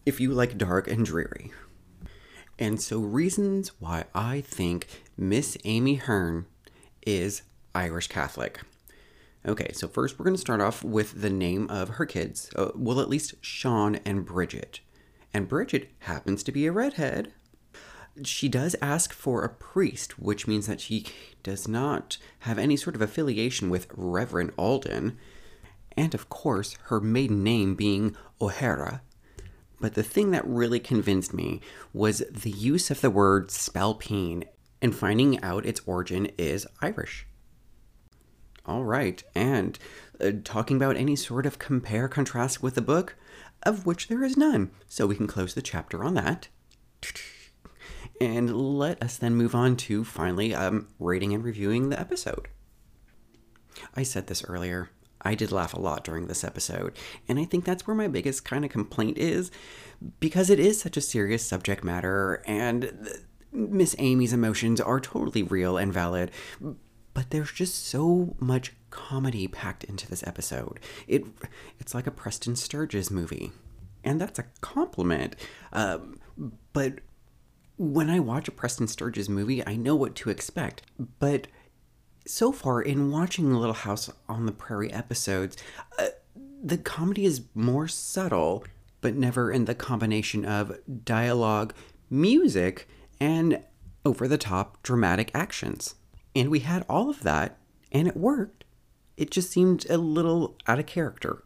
if 0.06 0.20
you 0.20 0.32
like 0.32 0.58
dark 0.58 0.88
and 0.88 1.06
dreary. 1.06 1.52
And 2.60 2.82
so, 2.82 3.00
reasons 3.00 3.72
why 3.80 4.06
I 4.14 4.42
think 4.42 4.88
Miss 5.18 5.58
Amy 5.64 5.96
Hearn 5.96 6.46
is 7.06 7.44
Irish 7.74 8.08
Catholic. 8.08 8.62
Okay, 9.46 9.72
so 9.74 9.88
first 9.88 10.20
we're 10.20 10.26
going 10.26 10.36
to 10.36 10.42
start 10.42 10.62
off 10.62 10.84
with 10.84 11.22
the 11.22 11.30
name 11.30 11.68
of 11.70 11.90
her 11.90 12.06
kids. 12.06 12.52
Uh, 12.56 12.70
well, 12.76 13.00
at 13.00 13.10
least 13.10 13.34
Sean 13.42 13.96
and 14.06 14.24
Bridget. 14.24 14.82
And 15.34 15.48
Bridget 15.48 15.90
happens 16.00 16.44
to 16.44 16.52
be 16.52 16.68
a 16.68 16.72
redhead. 16.72 17.34
She 18.24 18.50
does 18.50 18.76
ask 18.82 19.14
for 19.14 19.44
a 19.44 19.50
priest, 19.50 20.20
which 20.20 20.46
means 20.46 20.68
that 20.68 20.82
she 20.82 21.06
does 21.42 21.68
not 21.68 22.18
have 22.40 22.60
any 22.60 22.76
sort 22.76 22.96
of 22.96 23.02
affiliation 23.02 23.70
with 23.70 23.88
Reverend 23.96 24.52
Alden. 24.58 25.18
And 25.98 26.14
of 26.14 26.30
course, 26.30 26.78
her 26.84 27.00
maiden 27.00 27.44
name 27.44 27.74
being 27.74 28.16
O'Hara, 28.40 29.02
but 29.80 29.96
the 29.96 30.04
thing 30.04 30.30
that 30.32 30.48
really 30.48 30.80
convinced 30.80 31.34
me 31.34 31.62
was 31.94 32.20
the 32.30 32.52
use 32.52 32.92
of 32.92 33.02
the 33.02 33.10
word 33.10 33.50
spalpeen 33.50 34.44
and 34.82 34.96
finding 34.96 35.42
out 35.44 35.66
its 35.66 35.82
origin 35.88 36.28
is 36.38 36.68
Irish. 36.82 37.26
All 38.66 38.84
right, 38.84 39.24
and 39.34 39.78
uh, 40.20 40.32
talking 40.44 40.78
about 40.78 40.96
any 40.96 41.16
sort 41.16 41.46
of 41.46 41.58
compare 41.60 42.08
contrast 42.08 42.62
with 42.62 42.76
the 42.76 42.82
book, 42.82 43.16
of 43.64 43.86
which 43.86 44.08
there 44.08 44.24
is 44.24 44.38
none, 44.38 44.72
so 44.88 45.08
we 45.08 45.16
can 45.16 45.28
close 45.28 45.54
the 45.54 45.62
chapter 45.62 46.04
on 46.04 46.14
that. 46.14 46.48
And 48.20 48.56
let 48.78 49.02
us 49.02 49.18
then 49.18 49.36
move 49.36 49.56
on 49.56 49.76
to 49.78 50.04
finally 50.04 50.54
um, 50.54 50.88
rating 51.00 51.34
and 51.34 51.44
reviewing 51.44 51.90
the 51.90 52.00
episode. 52.00 52.50
I 53.96 54.04
said 54.04 54.28
this 54.28 54.44
earlier, 54.44 54.92
I 55.24 55.34
did 55.34 55.52
laugh 55.52 55.74
a 55.74 55.80
lot 55.80 56.04
during 56.04 56.28
this 56.28 56.44
episode, 56.44 56.96
and 57.28 57.40
I 57.40 57.46
think 57.46 57.66
that's 57.66 57.88
where 57.88 57.96
my 57.96 58.08
biggest 58.08 58.46
kind 58.46 58.64
of 58.64 58.70
complaint 58.70 59.18
is 59.18 59.50
because 60.20 60.52
it 60.52 60.60
is 60.60 60.80
such 60.80 60.98
a 60.98 61.02
serious 61.02 61.44
subject 61.44 61.84
matter, 61.84 62.44
and 62.46 63.10
Miss 63.52 63.96
Amy's 63.98 64.34
emotions 64.34 64.80
are 64.80 65.00
totally 65.00 65.42
real 65.42 65.78
and 65.78 65.92
valid, 65.92 66.32
but 67.14 67.30
there's 67.30 67.52
just 67.52 67.86
so 67.86 68.36
much 68.40 68.74
comedy 68.90 69.48
packed 69.48 69.84
into 69.84 70.08
this 70.08 70.26
episode. 70.26 70.80
It 71.08 71.26
it's 71.80 71.94
like 71.94 72.08
a 72.08 72.12
Preston 72.12 72.56
Sturges 72.56 73.12
movie, 73.12 73.52
and 74.04 74.20
that's 74.20 74.40
a 74.40 74.46
compliment. 74.62 75.36
Um, 75.74 76.20
but 76.74 77.00
when 77.78 78.10
I 78.10 78.20
watch 78.20 78.48
a 78.48 78.52
Preston 78.52 78.88
Sturges 78.88 79.30
movie, 79.30 79.66
I 79.66 79.76
know 79.76 79.96
what 79.96 80.16
to 80.16 80.30
expect, 80.30 80.84
but 81.20 81.48
so 82.28 82.52
far 82.52 82.82
in 82.82 83.12
watching 83.12 83.50
The 83.50 83.58
Little 83.58 83.74
House 83.74 84.12
on 84.30 84.46
the 84.46 84.52
Prairie 84.52 84.94
episodes, 84.94 85.58
uh, 85.98 86.08
the 86.64 86.78
comedy 86.78 87.26
is 87.26 87.42
more 87.56 87.88
subtle, 87.88 88.64
but 89.02 89.16
never 89.16 89.52
in 89.52 89.66
the 89.66 89.74
combination 89.74 90.46
of 90.46 90.78
dialogue, 91.04 91.74
music, 92.10 92.88
and 93.20 93.64
over 94.06 94.28
the 94.28 94.38
top 94.38 94.82
dramatic 94.84 95.32
actions. 95.34 95.96
And 96.36 96.50
we 96.50 96.60
had 96.60 96.86
all 96.90 97.10
of 97.10 97.24
that, 97.24 97.58
and 97.92 98.08
it 98.08 98.16
worked. 98.16 98.64
It 99.18 99.32
just 99.32 99.52
seemed 99.52 99.86
a 99.90 99.98
little 99.98 100.56
out 100.68 100.80
of 100.80 100.86
character. 100.86 101.44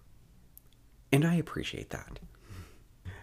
And 1.11 1.25
I 1.25 1.35
appreciate 1.35 1.89
that. 1.89 2.19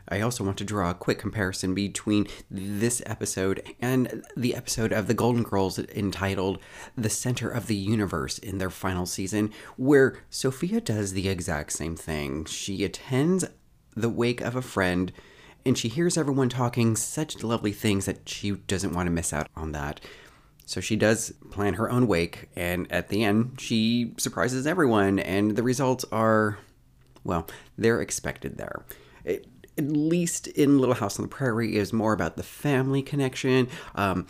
I 0.09 0.21
also 0.21 0.45
want 0.45 0.59
to 0.59 0.65
draw 0.65 0.91
a 0.91 0.95
quick 0.95 1.19
comparison 1.19 1.75
between 1.75 2.27
this 2.51 3.01
episode 3.07 3.63
and 3.81 4.25
the 4.37 4.55
episode 4.55 4.93
of 4.93 5.07
The 5.07 5.15
Golden 5.15 5.43
Girls 5.43 5.79
entitled 5.79 6.59
The 6.97 7.09
Center 7.09 7.49
of 7.49 7.67
the 7.67 7.77
Universe 7.77 8.39
in 8.39 8.59
their 8.59 8.69
final 8.69 9.07
season, 9.07 9.53
where 9.77 10.19
Sophia 10.29 10.81
does 10.81 11.13
the 11.13 11.29
exact 11.29 11.73
same 11.73 11.97
thing. 11.97 12.45
She 12.45 12.85
attends 12.85 13.45
the 13.95 14.11
wake 14.11 14.41
of 14.41 14.57
a 14.57 14.63
friend 14.63 15.13
and 15.65 15.79
she 15.79 15.89
hears 15.89 16.17
everyone 16.17 16.49
talking 16.49 16.97
such 16.97 17.43
lovely 17.43 17.73
things 17.73 18.07
that 18.07 18.29
she 18.29 18.51
doesn't 18.51 18.95
want 18.95 19.07
to 19.07 19.13
miss 19.13 19.33
out 19.33 19.49
on 19.55 19.73
that. 19.73 20.01
So 20.65 20.81
she 20.81 20.97
does 20.97 21.33
plan 21.51 21.75
her 21.75 21.91
own 21.91 22.07
wake, 22.07 22.49
and 22.57 22.91
at 22.91 23.09
the 23.09 23.25
end, 23.25 23.61
she 23.61 24.15
surprises 24.17 24.67
everyone, 24.67 25.19
and 25.19 25.57
the 25.57 25.63
results 25.63 26.05
are, 26.11 26.59
well, 27.25 27.47
they're 27.77 28.01
expected 28.01 28.57
there. 28.57 28.85
It, 29.25 29.47
at 29.77 29.89
least 29.89 30.47
in 30.49 30.79
Little 30.79 30.95
House 30.95 31.19
on 31.19 31.25
the 31.25 31.29
Prairie, 31.29 31.77
is 31.77 31.93
more 31.93 32.13
about 32.13 32.37
the 32.37 32.43
family 32.43 33.03
connection. 33.03 33.69
Um, 33.95 34.27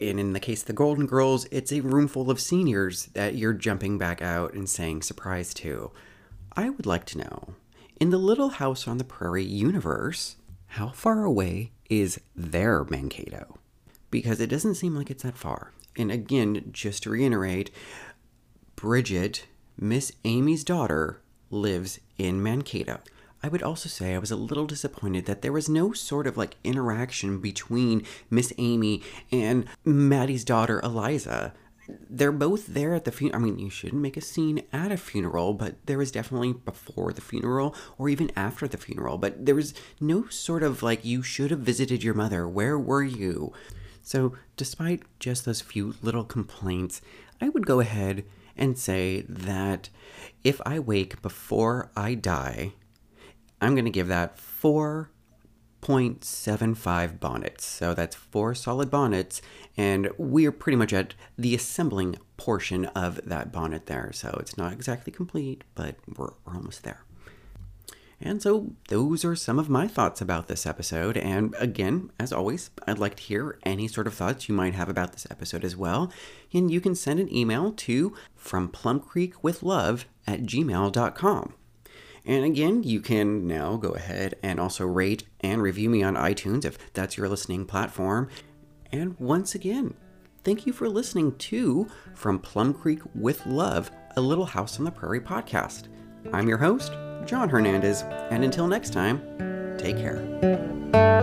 and 0.00 0.18
in 0.18 0.32
the 0.32 0.40
case 0.40 0.62
of 0.62 0.66
the 0.66 0.72
Golden 0.72 1.06
Girls, 1.06 1.46
it's 1.50 1.72
a 1.72 1.80
room 1.80 2.08
full 2.08 2.30
of 2.30 2.40
seniors 2.40 3.06
that 3.06 3.36
you're 3.36 3.52
jumping 3.52 3.98
back 3.98 4.20
out 4.20 4.54
and 4.54 4.68
saying 4.68 5.02
surprise 5.02 5.54
to. 5.54 5.92
I 6.54 6.70
would 6.70 6.86
like 6.86 7.06
to 7.06 7.18
know, 7.18 7.54
in 8.00 8.10
the 8.10 8.18
Little 8.18 8.50
House 8.50 8.88
on 8.88 8.98
the 8.98 9.04
Prairie 9.04 9.44
universe, 9.44 10.36
how 10.66 10.88
far 10.88 11.24
away 11.24 11.72
is 11.88 12.20
their 12.34 12.84
Mankato? 12.84 13.58
Because 14.12 14.40
it 14.40 14.46
doesn't 14.46 14.76
seem 14.76 14.94
like 14.94 15.10
it's 15.10 15.24
that 15.24 15.36
far. 15.36 15.72
And 15.96 16.12
again, 16.12 16.70
just 16.70 17.02
to 17.02 17.10
reiterate, 17.10 17.72
Bridget, 18.76 19.46
Miss 19.76 20.12
Amy's 20.24 20.62
daughter, 20.62 21.20
lives 21.50 21.98
in 22.18 22.40
Mankato. 22.42 23.00
I 23.42 23.48
would 23.48 23.62
also 23.62 23.88
say 23.88 24.14
I 24.14 24.18
was 24.18 24.30
a 24.30 24.36
little 24.36 24.66
disappointed 24.66 25.26
that 25.26 25.42
there 25.42 25.52
was 25.52 25.68
no 25.68 25.92
sort 25.92 26.26
of 26.26 26.36
like 26.36 26.56
interaction 26.62 27.40
between 27.40 28.04
Miss 28.30 28.52
Amy 28.58 29.02
and 29.32 29.64
Maddie's 29.84 30.44
daughter 30.44 30.80
Eliza. 30.84 31.52
They're 32.08 32.32
both 32.32 32.68
there 32.68 32.94
at 32.94 33.04
the 33.04 33.10
funeral. 33.10 33.42
I 33.42 33.44
mean, 33.44 33.58
you 33.58 33.70
shouldn't 33.70 34.00
make 34.00 34.16
a 34.16 34.20
scene 34.20 34.62
at 34.72 34.92
a 34.92 34.96
funeral, 34.96 35.54
but 35.54 35.84
there 35.86 35.98
was 35.98 36.12
definitely 36.12 36.52
before 36.52 37.12
the 37.12 37.20
funeral 37.20 37.74
or 37.98 38.08
even 38.08 38.30
after 38.36 38.68
the 38.68 38.76
funeral. 38.76 39.18
But 39.18 39.44
there 39.44 39.56
was 39.56 39.74
no 40.00 40.28
sort 40.28 40.62
of 40.62 40.82
like, 40.82 41.04
you 41.04 41.22
should 41.22 41.50
have 41.50 41.60
visited 41.60 42.04
your 42.04 42.14
mother. 42.14 42.46
Where 42.46 42.78
were 42.78 43.02
you? 43.02 43.52
So, 44.02 44.34
despite 44.56 45.02
just 45.20 45.44
those 45.44 45.60
few 45.60 45.94
little 46.02 46.24
complaints, 46.24 47.00
I 47.40 47.48
would 47.48 47.66
go 47.66 47.80
ahead 47.80 48.24
and 48.56 48.78
say 48.78 49.22
that 49.28 49.88
if 50.44 50.60
I 50.66 50.78
wake 50.78 51.22
before 51.22 51.90
I 51.96 52.14
die, 52.14 52.74
I'm 53.60 53.74
going 53.74 53.84
to 53.84 53.90
give 53.90 54.06
that 54.08 54.36
4.75 54.36 57.20
bonnets. 57.20 57.64
So 57.64 57.94
that's 57.94 58.16
four 58.16 58.54
solid 58.54 58.90
bonnets, 58.90 59.40
and 59.76 60.10
we're 60.18 60.52
pretty 60.52 60.76
much 60.76 60.92
at 60.92 61.14
the 61.38 61.54
assembling 61.54 62.16
portion 62.36 62.86
of 62.86 63.20
that 63.24 63.52
bonnet 63.52 63.86
there. 63.86 64.10
So 64.12 64.36
it's 64.40 64.58
not 64.58 64.72
exactly 64.72 65.12
complete, 65.12 65.62
but 65.76 65.94
we're, 66.18 66.32
we're 66.44 66.54
almost 66.54 66.82
there. 66.82 67.04
And 68.24 68.40
so, 68.40 68.72
those 68.88 69.24
are 69.24 69.34
some 69.34 69.58
of 69.58 69.68
my 69.68 69.88
thoughts 69.88 70.20
about 70.20 70.46
this 70.46 70.64
episode. 70.64 71.16
And 71.16 71.54
again, 71.58 72.10
as 72.20 72.32
always, 72.32 72.70
I'd 72.86 72.98
like 72.98 73.16
to 73.16 73.22
hear 73.22 73.58
any 73.64 73.88
sort 73.88 74.06
of 74.06 74.14
thoughts 74.14 74.48
you 74.48 74.54
might 74.54 74.74
have 74.74 74.88
about 74.88 75.12
this 75.12 75.26
episode 75.28 75.64
as 75.64 75.76
well. 75.76 76.12
And 76.52 76.70
you 76.70 76.80
can 76.80 76.94
send 76.94 77.18
an 77.18 77.34
email 77.34 77.72
to 77.72 78.14
from 78.36 78.68
Plum 78.68 79.00
Creek 79.00 79.42
with 79.42 79.62
Love 79.62 80.06
at 80.26 80.42
gmail.com. 80.42 81.54
And 82.24 82.44
again, 82.44 82.84
you 82.84 83.00
can 83.00 83.46
now 83.48 83.76
go 83.76 83.90
ahead 83.90 84.36
and 84.42 84.60
also 84.60 84.86
rate 84.86 85.24
and 85.40 85.60
review 85.60 85.90
me 85.90 86.02
on 86.04 86.14
iTunes 86.14 86.64
if 86.64 86.78
that's 86.92 87.16
your 87.16 87.28
listening 87.28 87.66
platform. 87.66 88.28
And 88.92 89.18
once 89.18 89.54
again, 89.54 89.94
thank 90.44 90.66
you 90.66 90.72
for 90.72 90.88
listening 90.88 91.36
to 91.36 91.88
From 92.14 92.38
Plum 92.38 92.74
Creek 92.74 93.00
with 93.14 93.44
Love, 93.46 93.90
a 94.16 94.20
Little 94.20 94.46
House 94.46 94.78
on 94.78 94.84
the 94.84 94.92
Prairie 94.92 95.20
podcast. 95.20 95.88
I'm 96.32 96.48
your 96.48 96.58
host, 96.58 96.92
John 97.24 97.48
Hernandez, 97.48 98.02
and 98.30 98.44
until 98.44 98.66
next 98.66 98.90
time, 98.92 99.76
take 99.78 99.96
care. 99.96 101.21